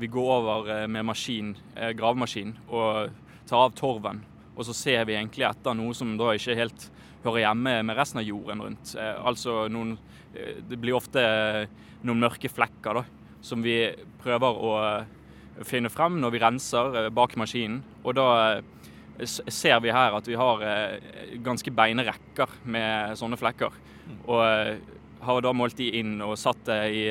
vi 0.00 0.08
går 0.08 0.30
over 0.38 0.70
med 0.88 1.04
maskin, 1.04 1.50
gravemaskin 1.76 2.54
og 2.70 3.12
tar 3.44 3.66
av 3.66 3.76
torven. 3.76 4.22
Og 4.56 4.64
så 4.64 4.72
ser 4.78 5.04
vi 5.04 5.18
egentlig 5.18 5.44
etter 5.50 5.76
noe 5.76 5.92
som 5.92 6.16
da 6.16 6.32
ikke 6.32 6.56
helt 6.56 6.88
hører 7.26 7.42
hjemme 7.44 7.76
med 7.90 8.00
resten 8.00 8.22
av 8.22 8.30
jorden 8.30 8.64
rundt. 8.64 8.96
Altså 8.96 9.66
noen 9.68 9.98
Det 10.32 10.80
blir 10.80 10.96
ofte 10.96 11.20
noen 12.08 12.24
mørke 12.24 12.48
flekker 12.48 13.02
da, 13.02 13.04
som 13.44 13.60
vi 13.60 13.82
prøver 14.24 14.64
å 14.64 14.72
eh, 15.58 15.64
finne 15.66 15.90
frem 15.92 16.18
når 16.22 16.34
vi 16.34 16.42
renser 16.42 16.98
eh, 17.04 17.10
bak 17.14 17.36
maskinen. 17.40 17.82
Og 18.04 18.16
da 18.18 18.28
eh, 18.56 19.26
ser 19.26 19.80
vi 19.84 19.94
her 19.94 20.16
at 20.18 20.28
vi 20.28 20.38
har 20.38 20.64
eh, 20.66 21.38
ganske 21.44 21.74
beine 21.74 22.06
rekker 22.08 22.58
med 22.64 23.16
sånne 23.20 23.38
flekker. 23.40 23.78
Og 24.26 24.42
eh, 24.46 24.76
har 25.22 25.42
da 25.44 25.54
målt 25.54 25.78
de 25.78 25.90
inn 26.00 26.16
og 26.24 26.34
satt 26.40 26.64
det 26.66 26.80
i, 26.98 27.04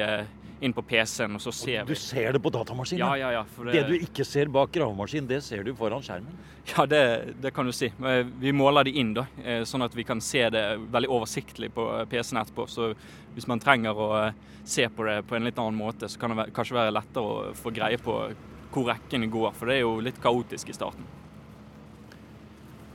inn 0.62 0.74
på 0.78 0.84
PC-en, 0.86 1.36
og 1.36 1.42
så 1.42 1.52
ser 1.56 1.86
Du 1.88 1.94
vi. 1.94 1.98
ser 2.00 2.34
det 2.36 2.42
på 2.44 2.52
datamaskinen? 2.54 3.02
Ja, 3.02 3.16
ja, 3.18 3.32
ja. 3.40 3.44
For 3.56 3.66
Det 3.66 3.82
du 3.88 3.96
ikke 3.98 4.26
ser 4.28 4.46
bak 4.54 4.72
gravemaskinen, 4.76 5.28
det 5.28 5.40
ser 5.44 5.64
du 5.66 5.72
foran 5.76 6.04
skjermen. 6.06 6.36
Ja, 6.76 6.86
det, 6.86 7.02
det 7.42 7.52
kan 7.56 7.66
du 7.66 7.74
si. 7.74 7.90
Vi 8.40 8.52
måler 8.54 8.86
de 8.86 8.94
inn, 9.02 9.14
da, 9.18 9.26
eh, 9.44 9.64
sånn 9.66 9.82
at 9.82 9.96
vi 9.98 10.06
kan 10.06 10.22
se 10.22 10.44
det 10.54 10.64
veldig 10.94 11.10
oversiktlig 11.10 11.72
på 11.74 11.88
eh, 12.00 12.06
PC-en 12.12 12.42
etterpå. 12.44 12.68
Så 12.70 12.92
hvis 13.34 13.48
man 13.50 13.60
trenger 13.64 13.98
å 13.98 14.10
eh, 14.28 14.34
se 14.64 14.86
på 14.94 15.08
det 15.10 15.24
på 15.26 15.36
en 15.40 15.50
litt 15.50 15.58
annen 15.58 15.80
måte, 15.82 16.06
så 16.08 16.22
kan 16.22 16.36
det 16.38 16.52
kanskje 16.54 16.78
være 16.78 16.94
lettere 16.94 17.24
å 17.26 17.56
få 17.58 17.74
greie 17.74 17.98
på 17.98 18.20
hvor 18.72 18.86
rekkene 18.94 19.28
går. 19.34 19.52
For 19.58 19.66
det 19.68 19.80
er 19.80 19.84
jo 19.88 19.98
litt 20.06 20.22
kaotisk 20.22 20.70
i 20.70 20.78
starten. 20.78 21.10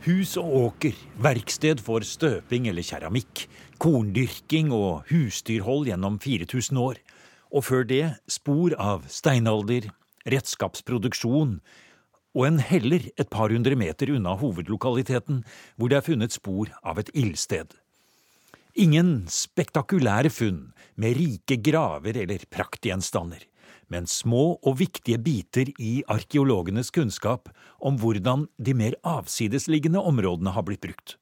Hus 0.07 0.37
og 0.39 0.47
åker, 0.55 0.95
verksted 1.19 1.81
for 1.83 2.05
støping 2.07 2.69
eller 2.71 2.87
keramikk, 2.87 3.49
korndyrking 3.83 4.71
og 4.75 5.09
husdyrhold 5.11 5.89
gjennom 5.91 6.21
4000 6.23 6.79
år, 6.79 7.01
og 7.53 7.67
før 7.69 7.87
det 7.89 8.05
spor 8.31 8.75
av 8.81 9.07
steinalder, 9.13 9.91
redskapsproduksjon 10.27 11.59
og 12.37 12.45
en 12.45 12.61
heller 12.61 13.09
et 13.17 13.31
par 13.33 13.53
hundre 13.55 13.79
meter 13.79 14.13
unna 14.13 14.35
hovedlokaliteten, 14.37 15.43
hvor 15.77 15.91
det 15.91 16.01
er 16.01 16.07
funnet 16.07 16.35
spor 16.37 16.73
av 16.85 17.01
et 17.01 17.11
ildsted. 17.17 17.73
Ingen 18.77 19.25
spektakulære 19.33 20.29
funn 20.29 20.67
med 21.01 21.17
rike 21.17 21.57
graver 21.65 22.19
eller 22.27 22.45
praktgjenstander, 22.53 23.41
men 23.89 24.09
små 24.11 24.59
og 24.61 24.81
viktige 24.83 25.17
biter 25.23 25.71
i 25.81 26.03
arkeologenes 26.13 26.93
kunnskap 26.93 27.49
om 27.81 27.97
hvordan 28.03 28.51
de 28.59 28.75
mer 28.77 28.99
avsidesliggende 29.07 30.03
områdene 30.03 30.53
har 30.53 30.67
blitt 30.67 30.85
brukt. 30.85 31.17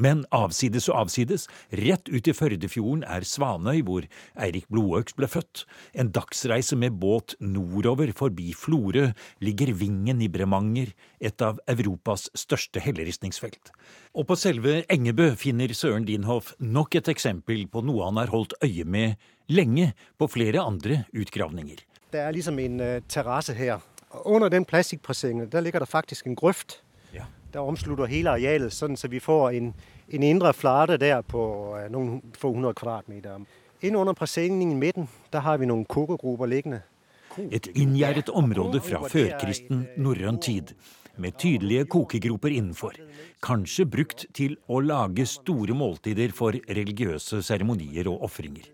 Men 0.00 0.22
avsides 0.32 0.88
og 0.88 1.02
avsides, 1.02 1.44
rett 1.76 2.08
ut 2.08 2.28
i 2.30 2.34
Førdefjorden 2.36 3.02
er 3.04 3.26
Svanøy, 3.28 3.82
hvor 3.84 4.06
Eirik 4.40 4.68
Blodøks 4.72 5.16
ble 5.18 5.28
født. 5.28 5.66
En 5.92 6.12
dagsreise 6.14 6.78
med 6.80 6.96
båt 7.02 7.34
nordover 7.44 8.14
forbi 8.16 8.54
Florø 8.56 9.10
ligger 9.44 9.74
Vingen 9.76 10.22
i 10.24 10.30
Bremanger, 10.32 10.94
et 11.20 11.44
av 11.44 11.60
Europas 11.68 12.30
største 12.38 12.80
helleristningsfelt. 12.80 13.74
Og 14.16 14.26
på 14.30 14.38
selve 14.40 14.80
Engebø 14.90 15.34
finner 15.38 15.76
Søren 15.76 16.08
Dinhoff 16.08 16.54
nok 16.58 16.96
et 16.96 17.12
eksempel 17.12 17.66
på 17.68 17.84
noe 17.84 18.08
han 18.08 18.20
har 18.22 18.32
holdt 18.32 18.56
øye 18.64 18.88
med 18.88 19.20
lenge 19.52 19.92
på 20.18 20.30
flere 20.32 20.64
andre 20.64 21.04
utgravninger. 21.12 21.84
Det 22.10 22.20
er 22.24 22.32
liksom 22.34 22.58
en 22.58 22.80
øh, 22.80 23.00
terrasse 23.08 23.54
her. 23.54 23.84
Under 24.24 24.48
den 24.48 24.64
plastikpressing, 24.64 25.44
der 25.52 25.60
ligger 25.60 25.78
det 25.78 25.88
faktisk 25.88 26.26
en 26.26 26.34
grøft. 26.34 26.80
Der 27.52 27.60
omslutter 27.60 28.06
hele 28.06 28.30
arealet, 28.30 28.72
sådan 28.72 28.96
så 28.96 29.08
vi 29.08 29.18
får 29.18 29.50
en, 29.50 29.74
en 30.08 30.22
indre 30.22 30.54
flate 30.54 30.96
der 30.96 31.20
på 31.20 31.76
øh, 31.76 31.90
nogle 31.92 32.20
få 32.38 32.52
hundrede 32.52 32.74
kvadratmeter. 32.74 33.38
Inde 33.82 33.98
under 33.98 34.12
presenningen 34.12 34.76
i 34.76 34.80
midten, 34.80 35.08
der 35.32 35.40
har 35.40 35.56
vi 35.56 35.66
nogle 35.66 35.84
kokkegrupper 35.84 36.46
liggende. 36.46 36.80
Et 37.50 37.68
inngjerdet 37.74 38.28
område 38.30 38.80
fra 38.80 39.08
førkristen 39.08 39.86
norrøn 39.96 40.40
tid, 40.40 40.74
med 41.16 41.32
tydelige 41.38 41.84
kokegroper 41.84 42.48
innenfor, 42.48 42.92
kanskje 43.42 43.86
brukt 43.86 44.26
til 44.34 44.56
å 44.68 44.80
lage 44.80 45.26
store 45.26 45.76
måltider 45.76 46.34
for 46.34 46.56
religiøse 46.68 47.42
seremonier 47.46 48.08
og 48.10 48.26
ofringer. 48.26 48.66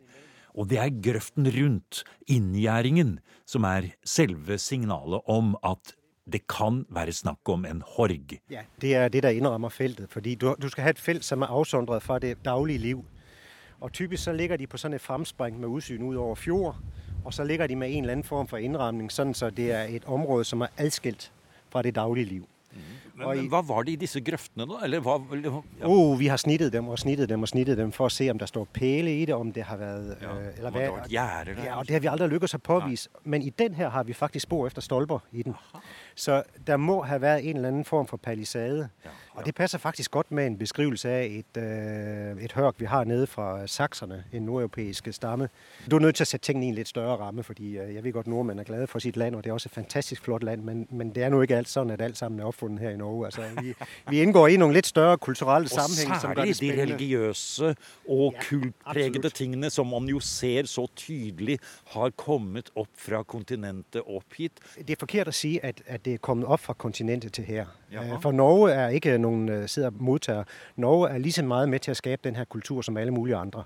Og 0.56 0.70
det 0.70 0.78
er 0.80 0.94
grøften 1.04 1.46
rundt, 1.52 2.02
inngjerdingen, 2.26 3.18
som 3.46 3.66
er 3.68 3.92
selve 4.04 4.56
signalet 4.58 5.20
om 5.28 5.54
at 5.62 5.92
det 6.32 6.46
kan 6.48 6.86
være 6.90 7.12
snakk 7.12 7.48
om 7.48 7.64
en 7.64 7.82
horg. 7.86 8.38
Ja, 8.50 8.60
det 8.80 8.94
er 8.94 9.08
det, 9.08 9.22
der 9.22 9.28
innrammer 9.28 9.68
feltet, 9.68 10.10
fordi 10.10 10.34
du, 10.34 10.54
du 10.62 10.68
skal 10.68 10.82
ha 10.82 10.90
et 10.90 10.98
felt, 10.98 11.24
som 11.24 11.42
er 11.42 11.46
avsondret 11.46 12.02
fra 12.02 12.18
det 12.18 12.44
daglige 12.44 12.78
liv. 12.78 13.04
Og 13.80 13.92
typisk 13.92 14.24
så 14.24 14.32
ligger 14.32 14.56
de 14.56 14.66
på 14.66 14.78
sånn 14.80 14.96
et 14.96 15.00
framspring 15.00 15.60
med 15.60 15.68
udsyn 15.68 16.02
ud 16.02 16.16
over 16.16 16.34
fjord, 16.34 16.76
og 17.24 17.34
så 17.34 17.44
ligger 17.44 17.66
de 17.66 17.76
med 17.76 17.90
en 17.90 18.04
eller 18.04 18.12
annen 18.12 18.24
form 18.24 18.48
for 18.48 18.56
innramning, 18.56 19.10
sånn 19.12 19.34
så 19.34 19.50
det 19.50 19.70
er 19.72 19.90
et 19.90 20.04
område, 20.06 20.44
som 20.44 20.62
er 20.62 20.72
adskilt 20.78 21.30
fra 21.70 21.82
det 21.82 21.94
daglige 21.94 22.26
liv. 22.26 22.44
Men, 23.16 23.28
men 23.28 23.46
hva 23.48 23.62
var 23.64 23.86
det 23.86 23.94
i 23.94 24.00
disse 24.00 24.20
grøftene, 24.20 24.66
da? 24.68 24.80
Eller 24.84 25.00
hva 25.00 25.16
ja. 25.40 25.60
oh, 25.88 26.18
vi 26.20 26.28
har 26.28 26.40
snittet 26.40 26.72
dem 26.72 26.88
og 26.92 26.98
snittet 27.00 27.30
dem 27.30 27.42
og 27.42 27.48
snittet 27.48 27.78
dem 27.78 27.92
for 27.94 28.10
å 28.10 28.12
se, 28.12 28.28
om 28.30 28.38
der 28.38 28.50
står 28.50 28.66
pæle 28.76 29.12
i 29.12 29.24
det, 29.28 29.34
om 29.34 29.52
det 29.52 29.64
har 29.64 29.80
vært 29.80 30.22
Ja, 30.22 30.34
øh, 30.34 30.50
eller 30.58 30.74
det 30.74 30.82
vært 30.92 31.10
gjerder 31.12 31.62
Ja, 31.64 31.72
og 31.72 31.78
altså. 31.78 31.88
det 31.88 31.96
har 31.96 32.04
vi 32.04 32.10
aldri 32.12 32.28
lykkes 32.34 32.56
å 32.58 32.60
påvise. 32.68 33.22
Men 33.24 33.42
i 33.42 33.52
den 33.58 33.74
her 33.74 33.88
har 33.94 34.04
vi 34.04 34.16
faktisk 34.16 34.46
spor 34.46 34.66
efter 34.66 34.84
stolper 34.84 35.24
i 35.32 35.46
den. 35.46 35.56
Så 36.14 36.42
der 36.66 36.76
må 36.76 37.02
ha 37.08 37.18
vært 37.20 37.44
en 37.44 37.56
eller 37.56 37.72
annen 37.72 37.88
form 37.88 38.06
for 38.06 38.16
palisade. 38.16 38.90
Ja, 39.04 39.10
Og 39.36 39.44
det 39.44 39.54
passer 39.54 39.78
faktisk 39.78 40.10
godt 40.10 40.30
med 40.32 40.46
en 40.46 40.58
beskrivelse 40.58 41.08
av 41.08 41.24
et, 41.24 41.56
øh, 41.56 42.44
et 42.44 42.52
hørk, 42.52 42.80
vi 42.80 42.84
har 42.84 43.04
nede 43.04 43.26
fra 43.26 43.66
sakserne, 43.66 44.24
en 44.32 44.42
nordeuropeisk 44.42 45.08
stamme. 45.12 45.48
Du 45.90 45.96
er 45.96 46.00
nødt 46.00 46.16
til 46.16 46.24
å 46.24 46.26
sette 46.26 46.46
tingene 46.46 46.66
i 46.66 46.68
en 46.68 46.74
litt 46.74 46.88
større 46.88 47.16
ramme, 47.16 47.42
fordi 47.42 47.76
øh, 47.76 47.94
jeg 47.94 48.04
vet 48.04 48.14
godt, 48.14 48.26
nordmenn 48.26 48.58
er 48.58 48.64
glade 48.64 48.86
for 48.86 48.98
sitt 48.98 49.16
land, 49.16 49.36
og 49.36 49.44
det 49.44 49.50
er 49.50 49.54
også 49.54 49.68
et 49.68 49.74
fantastisk 49.74 50.24
flott 50.24 50.42
land, 50.42 50.64
men, 50.64 50.86
men 50.90 51.10
det 51.14 51.22
er 51.24 51.28
nå 51.28 51.42
ikke 51.42 51.56
alt 51.56 51.68
sånn 51.68 51.92
at 51.92 52.00
alt 52.00 52.16
sammen 52.16 52.40
er 52.40 52.48
oppfunnet 52.48 52.80
her 52.80 52.90
i 52.90 52.96
Norge. 52.96 53.05
Altså, 53.26 53.42
vi, 53.62 53.74
vi 54.10 54.20
indgår 54.22 54.48
i 54.48 54.56
noen 54.56 54.72
litt 54.76 54.86
større 54.86 55.18
kulturelle 55.18 55.66
Og 55.66 55.70
sammenhænge, 55.70 56.20
som 56.20 56.34
særlig 56.36 56.60
de 56.60 56.82
religiøse 56.82 57.74
og 58.08 58.32
Ja, 58.34 58.40
kultpregede 58.48 59.18
absolutt. 59.18 59.34
tingene 59.34 59.70
som 59.70 59.86
man 59.86 60.08
jo 60.08 60.20
ser 60.20 60.66
så 60.66 60.86
tydelig 60.96 61.58
har 61.94 62.10
kommet 62.16 62.70
opp 62.76 62.88
fra 62.98 63.22
kontinentet 63.22 64.02
opp 64.06 64.34
hit. 64.38 64.52
Det 64.78 64.90
er 64.90 65.00
forkert 65.00 65.28
å 65.28 65.34
si 65.34 65.58
at, 65.62 65.82
at 65.86 66.04
det 66.04 66.14
er 66.14 66.18
kommet 66.18 66.46
opp 66.48 66.60
fra 66.60 66.72
kontinentet 66.74 67.32
til 67.32 67.44
her. 67.44 67.66
Jaha. 67.92 68.14
Øh, 68.16 68.20
For 68.22 68.32
Norge 68.32 68.72
er 68.74 68.88
ikke 68.88 69.18
noen 69.18 69.68
sider 69.68 69.90
mottaker. 69.90 70.40
og. 70.40 70.46
Norge 70.76 71.10
er 71.14 71.18
like 71.18 71.42
mye 71.42 71.66
med 71.66 71.80
til 71.80 71.92
å 71.92 71.94
skape 71.98 72.24
denne 72.28 72.44
kultur 72.50 72.82
som 72.82 72.96
alle 72.96 73.10
mulige 73.14 73.36
andre. 73.36 73.64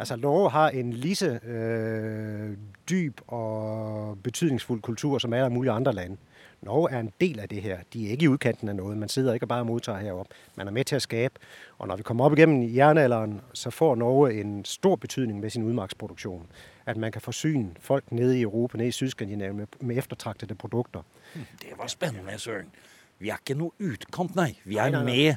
Altså 0.00 0.16
Norge 0.16 0.50
har 0.50 0.68
en 0.70 0.92
like 0.92 1.40
øh, 1.46 2.56
dyp 2.90 3.20
og 3.28 4.18
betydningsfull 4.22 4.80
kultur 4.80 5.18
som 5.18 5.32
alle 5.32 5.50
mulige 5.50 5.72
andre 5.72 5.92
lande. 5.92 6.16
Norge 6.62 6.90
er 6.92 6.98
en 7.00 7.12
del 7.20 7.40
av 7.40 7.46
det 7.48 7.62
her. 7.64 7.78
De 7.92 8.02
er 8.06 8.10
ikke 8.16 8.24
i 8.26 8.28
utkanten 8.34 8.68
av 8.68 8.74
noe. 8.76 8.94
Man 9.00 9.08
sidder 9.08 9.34
ikke 9.38 9.46
bare 9.48 9.60
og 9.64 9.68
mottar 9.70 9.96
her 9.96 10.04
herop. 10.10 10.28
Man 10.58 10.68
er 10.68 10.72
med 10.76 10.84
til 10.90 10.96
å 10.98 11.00
skape. 11.00 11.38
Og 11.80 11.88
når 11.88 11.96
vi 11.96 12.02
kommer 12.10 12.24
opp 12.28 12.36
igjennom 12.36 12.62
jernalderen, 12.68 13.38
så 13.56 13.70
får 13.72 13.96
Norge 14.02 14.34
en 14.42 14.52
stor 14.68 14.96
betydning 15.00 15.38
med 15.40 15.50
sin 15.54 15.64
utmarksproduksjon. 15.70 16.44
At 16.86 16.96
man 17.00 17.12
kan 17.14 17.22
forsyne 17.24 17.70
folk 17.80 18.04
nede 18.12 18.36
i 18.36 18.42
Europa, 18.44 18.76
nede 18.76 18.88
i 18.92 18.98
Sydskandinavien 18.98 19.56
med, 19.62 19.66
med 19.80 19.96
eftertragtede 20.02 20.54
produkter. 20.58 21.02
Det 21.62 21.72
var 21.78 21.86
spennende, 21.88 22.36
Søren. 22.38 22.68
Vi 23.20 23.28
er 23.32 23.36
ikke 23.40 23.54
noe 23.60 23.70
utkant, 23.84 24.34
nei. 24.36 24.52
Vi 24.64 24.76
er 24.80 24.90
Nei, 24.90 25.00
nei, 25.00 25.04
nei. 25.04 25.16
med 25.16 25.36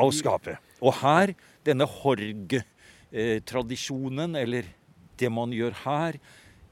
å 0.00 0.10
skape. 0.12 0.56
Og 0.80 0.92
her, 1.02 1.32
denne 1.64 1.84
horg-tradisjonen, 1.88 4.36
eller 4.40 4.62
det 5.20 5.30
man 5.32 5.52
gjør 5.54 5.72
her, 5.84 6.12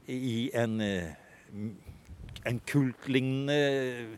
i 0.09 0.49
en, 0.57 0.81
eh, 0.81 1.13
en 2.49 2.59
kultlignende 2.67 4.17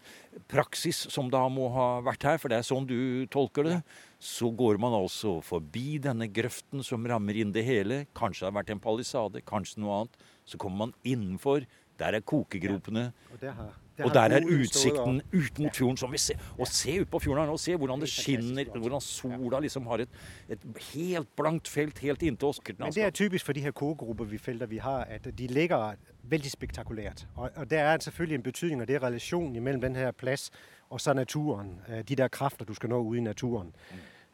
praksis 0.52 1.04
som 1.14 1.30
da 1.32 1.44
må 1.52 1.68
ha 1.76 1.88
vært 2.06 2.26
her, 2.28 2.40
for 2.42 2.52
det 2.52 2.60
er 2.60 2.68
sånn 2.68 2.88
du 2.90 3.26
tolker 3.34 3.68
det, 3.68 3.78
så 4.24 4.50
går 4.56 4.80
man 4.82 4.96
altså 4.96 5.38
forbi 5.44 6.00
denne 6.04 6.30
grøften 6.32 6.84
som 6.86 7.06
rammer 7.10 7.42
inn 7.42 7.52
det 7.56 7.66
hele. 7.68 8.04
Kanskje 8.16 8.46
det 8.46 8.52
har 8.52 8.58
vært 8.62 8.74
en 8.76 8.84
palisade, 8.84 9.44
kanskje 9.48 9.84
noe 9.84 10.02
annet. 10.02 10.20
Så 10.48 10.60
kommer 10.62 10.86
man 10.86 10.98
innenfor. 11.04 11.68
Der 12.00 12.18
er 12.18 12.26
kokegropene. 12.26 13.10
Og 13.34 13.42
det 13.42 13.52
har, 13.54 13.76
Og 14.00 14.14
der 14.14 14.22
er 14.22 14.42
utsikten 14.46 15.22
ut 15.34 15.60
mot 15.60 15.76
fjorden. 15.76 15.98
som 15.98 16.12
vi 16.12 16.18
ser. 16.18 16.36
Og 16.60 16.68
se 16.68 17.02
ut 17.02 17.10
på 17.12 17.20
fjorden 17.20 17.44
her 17.44 17.52
nå. 17.52 17.58
Se 17.58 17.76
hvordan 17.76 18.02
det 18.02 18.10
skinner. 18.10 18.64
Hvordan 18.80 19.02
sola 19.02 19.60
liksom 19.60 19.88
har 19.88 19.98
et, 19.98 20.10
et 20.50 20.60
helt 20.94 21.28
blankt 21.36 21.68
felt 21.68 22.00
helt 22.00 22.22
inntil 22.22 22.48
oss. 22.48 22.60
Men 22.80 22.92
det 22.92 23.04
er 23.04 23.10
typisk 23.10 23.46
for 23.46 23.54
de 23.54 23.62
her 23.62 23.72
kogegrupper, 23.72 24.26
vi 24.26 24.38
felter, 24.38 24.66
vi 24.66 24.78
har, 24.78 25.04
at 25.04 25.28
de 25.38 25.48
ligger 25.48 25.94
veldig 26.24 26.52
spektakulært. 26.52 27.28
Og, 27.36 27.50
og 27.56 27.70
der 27.70 27.80
er 27.80 27.98
selvfølgelig 28.00 28.36
en 28.36 28.44
betydning, 28.44 28.82
og 28.82 28.88
det 28.88 28.96
er 28.96 29.04
relasjonen 29.04 29.64
mellom 29.64 29.82
den 29.82 29.96
her 29.96 30.12
plass 30.12 30.52
og 30.90 31.02
så 31.02 31.14
naturen. 31.14 31.80
øh, 31.90 32.04
De 32.10 32.16
der 32.16 32.28
krefter 32.28 32.66
du 32.66 32.74
skal 32.74 32.90
nå 32.90 32.98
ude 33.00 33.18
i 33.20 33.22
naturen. 33.22 33.76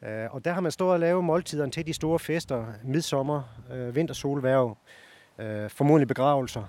Øh, 0.04 0.28
Og 0.36 0.45
der 0.45 0.52
har 0.54 0.62
man 0.62 0.72
stået 0.72 0.91
og 0.93 1.00
lavet 1.00 1.24
måltiderne 1.24 1.72
til 1.72 1.88
de 1.88 1.93
store 1.93 2.19
fester, 2.19 2.65
midsommer, 2.84 3.41
øh, 3.72 3.95
vintersolværv, 3.95 4.78
øh, 5.39 5.69
formodentlig 5.69 6.08
begravelser. 6.08 6.63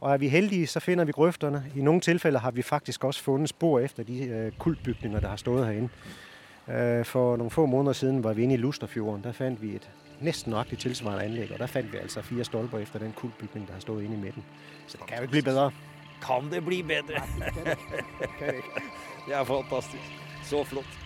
Og 0.00 0.12
er 0.12 0.16
vi 0.16 0.28
heldige, 0.28 0.66
så 0.66 0.80
finner 0.80 1.04
vi 1.04 1.12
grøfterne. 1.12 1.64
I 1.76 1.80
noen 1.80 2.00
tilfeller 2.00 2.40
har 2.40 2.50
vi 2.50 2.62
faktisk 2.62 3.04
også 3.04 3.22
funnet 3.22 3.48
spor 3.48 3.80
efter 3.80 4.02
de 4.02 4.24
øh, 4.24 4.52
kultbygninger, 4.58 5.20
der 5.20 5.28
har 5.28 5.36
stået 5.36 5.66
her 5.66 5.72
inne. 5.72 5.88
For 7.04 7.36
noen 7.36 7.50
få 7.50 7.66
måneder 7.66 7.92
siden 7.92 8.24
var 8.24 8.32
vi 8.32 8.42
inne 8.42 8.54
i 8.54 8.56
Lusterfjorden. 8.56 9.24
Der 9.24 9.32
fant 9.32 9.62
vi 9.62 9.74
et 9.76 9.88
næsten 10.20 10.50
nøyaktig 10.50 10.78
tilsvarende 10.78 11.24
anlæg, 11.24 11.52
og 11.52 11.58
der 11.58 11.66
fant 11.66 11.92
vi 11.92 11.96
altså 11.98 12.22
fire 12.22 12.44
stolper 12.44 12.78
efter 12.78 12.98
den 12.98 13.12
kultbygning, 13.12 13.66
der 13.66 13.72
har 13.72 13.80
stået 13.80 14.04
inne 14.04 14.16
i 14.16 14.18
midten. 14.20 14.44
Så 14.86 14.98
det 14.98 15.06
kan 15.06 15.16
jo 15.16 15.22
ikke 15.22 15.30
bli 15.30 15.40
bedre. 15.40 15.70
Kan 16.26 16.50
det 16.52 16.64
bli 16.64 16.82
bedre? 16.82 17.22
Det 19.26 19.34
er 19.34 19.44
fantastisk. 19.44 20.02
Så 20.44 20.64
flott. 20.64 21.05